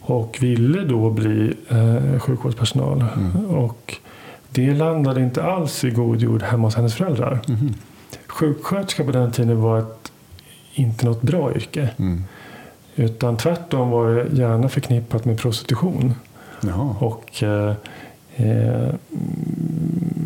Och 0.00 0.36
ville 0.40 0.80
då 0.84 1.10
bli 1.10 1.54
eh, 1.68 2.20
sjukvårdspersonal. 2.20 3.04
Mm. 3.16 3.46
Och 3.46 3.96
det 4.48 4.74
landade 4.74 5.20
inte 5.20 5.42
alls 5.44 5.84
i 5.84 5.90
god 5.90 6.20
jord 6.20 6.42
hemma 6.42 6.66
hos 6.66 6.74
hennes 6.76 6.94
föräldrar. 6.94 7.40
Mhm. 7.48 7.74
Sjuksköterska 8.26 9.04
på 9.04 9.12
den 9.12 9.32
tiden 9.32 9.60
var 9.62 9.78
ett, 9.78 10.12
inte 10.74 11.06
något 11.06 11.22
bra 11.22 11.54
yrke. 11.54 11.88
Mm. 11.98 12.24
Utan 12.96 13.36
tvärtom 13.36 13.90
var 13.90 14.08
det 14.14 14.36
gärna 14.36 14.68
förknippat 14.68 15.24
med 15.24 15.38
prostitution. 15.38 16.14
Jaha. 16.60 16.96
Och 16.98 17.42
eh, 17.42 17.74
eh, 18.36 18.88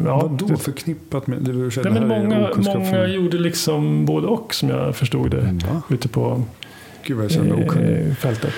ja, 0.04 0.16
Vad 0.16 0.30
då 0.30 0.46
det- 0.46 0.56
förknippat 0.56 1.26
med? 1.26 1.38
Det, 1.38 1.52
var, 1.52 1.82
Nej, 1.84 1.92
men 1.92 2.08
många, 2.08 2.50
många 2.56 3.06
gjorde 3.06 3.38
liksom 3.38 4.04
både 4.06 4.26
och 4.26 4.54
som 4.54 4.68
jag 4.68 4.96
förstod 4.96 5.30
det. 5.30 5.42
Va? 5.70 5.82
Ute 5.90 6.08
på 6.08 6.42
Gud 7.02 7.18
jag 7.32 7.76
eh, 8.06 8.14
fältet. 8.14 8.52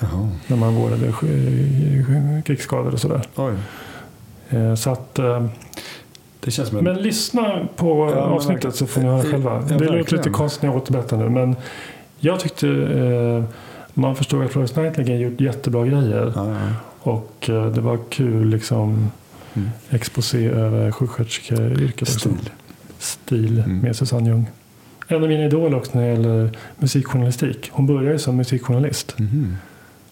Jaha. 0.00 0.28
När 0.46 0.56
man 0.56 0.74
vårdade 0.74 1.10
sk- 1.10 2.42
krigsskador 2.42 2.92
och 2.92 3.00
sådär. 3.00 3.20
Eh, 4.50 4.74
så 4.74 4.90
att, 4.90 5.18
eh, 5.18 5.46
Det 6.40 6.50
känns 6.50 6.68
som 6.68 6.78
en... 6.78 6.84
men 6.84 6.96
lyssna 7.02 7.68
på 7.76 8.04
men 8.06 8.18
avsnittet 8.18 8.74
så 8.74 8.86
får 8.86 9.00
ni 9.00 9.06
höra 9.06 9.18
Ja, 9.24 9.30
själva. 9.30 9.62
ja, 9.70 9.76
det 9.78 9.84
låter 9.84 10.16
lite 10.16 10.30
konstigt 10.30 10.62
när 10.62 10.68
jag 10.70 10.76
återberättar 10.76 11.16
nu. 11.16 11.28
Men 11.28 11.56
jag 12.20 12.40
tyckte 12.40 12.68
eh, 12.68 13.44
man 13.94 14.16
förstod 14.16 14.44
att 14.44 14.50
Florence 14.50 14.82
Nightingale 14.82 15.18
gjort 15.18 15.40
jättebra 15.40 15.86
grejer. 15.86 16.32
ja, 16.36 16.48
ja. 16.48 16.72
Och 17.02 17.50
eh, 17.50 17.66
det 17.66 17.80
var 17.80 17.98
kul 18.10 18.48
liksom 18.48 19.10
mm. 19.54 19.68
exposé 19.90 20.46
över 20.46 20.92
sjuksköterskeyrket. 20.92 22.08
Stil. 22.08 22.50
Stil 22.98 23.58
mm. 23.58 23.78
med 23.78 23.96
Susanne 23.96 24.28
Ljung. 24.28 24.46
En 25.08 25.22
av 25.22 25.28
mina 25.28 25.44
idoler 25.44 25.76
också 25.76 25.98
när 25.98 26.02
det 26.02 26.12
gäller 26.12 26.50
musikjournalistik. 26.78 27.70
Hon 27.72 27.86
började 27.86 28.18
som 28.18 28.36
musikjournalist. 28.36 29.16
Mm. 29.18 29.56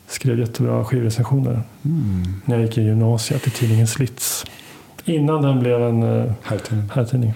Skrev 0.07 0.39
jättebra 0.39 0.85
skivrecensioner. 0.85 1.63
Mm. 1.85 2.23
När 2.45 2.57
jag 2.57 2.65
gick 2.65 2.79
i 2.79 2.83
gymnasiet 2.83 3.47
i 3.47 3.51
tidningen 3.51 3.87
Slits. 3.87 4.45
Innan 5.05 5.43
den 5.43 5.61
blev 5.61 5.83
en 5.83 6.03
uh, 6.03 6.33
herrtidning. 6.91 7.35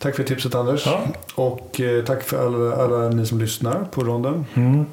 Tack 0.00 0.16
för 0.16 0.24
tipset 0.24 0.54
Anders. 0.54 0.86
Ja. 0.86 1.06
Och 1.34 1.80
eh, 1.80 2.04
tack 2.04 2.22
för 2.22 2.46
alla, 2.46 2.76
alla, 2.76 3.08
ni 3.08 3.26
som 3.26 3.38
lyssnar 3.38 3.84
på 3.84 4.04
ronden. 4.04 4.46
Mm. 4.54 4.86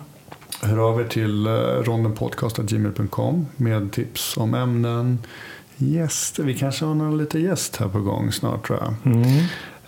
Hör 0.62 0.78
av 0.78 1.01
er 1.01 1.05
till 1.05 1.47
eh, 1.47 1.51
rondenpodcast.gmail.com 1.53 3.47
med 3.55 3.91
tips 3.91 4.38
om 4.38 4.53
ämnen, 4.53 5.20
gäster. 5.78 6.43
Vi 6.43 6.53
kanske 6.53 6.86
har 6.86 6.95
någon 6.95 7.18
lite 7.18 7.39
gäst 7.39 7.76
här 7.76 7.88
på 7.88 7.99
gång 7.99 8.32
snart 8.32 8.68
tror 8.68 8.80
jag. 8.80 9.16
Mm. 9.16 9.28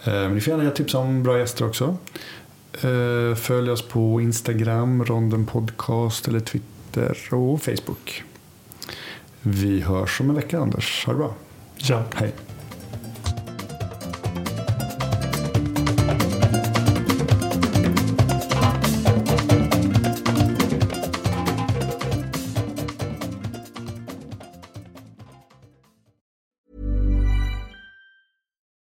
Eh, 0.04 0.32
ni 0.32 0.42
får 0.42 0.52
gärna 0.52 0.64
ge 0.64 0.70
tips 0.70 0.94
om 0.94 1.24
bra 1.24 1.40
gäster 1.40 1.68
också. 1.68 1.98
Eh, 2.74 3.36
följ 3.36 3.72
oss 3.72 3.82
på 3.82 4.22
Instagram, 4.22 5.06
Ronden 5.06 5.46
Podcast 5.46 6.28
eller 6.28 6.40
Twitter 6.40 7.18
och 7.32 7.62
Facebook. 7.62 8.24
Vi 9.42 9.82
hörs 9.82 10.22
om 10.22 10.30
en 10.30 10.36
vecka 10.36 10.60
Anders. 10.60 11.06
Ha 11.06 11.14
det 11.14 11.20
bra. 11.20 11.34
Ja. 11.78 12.04
Hej. 12.16 12.34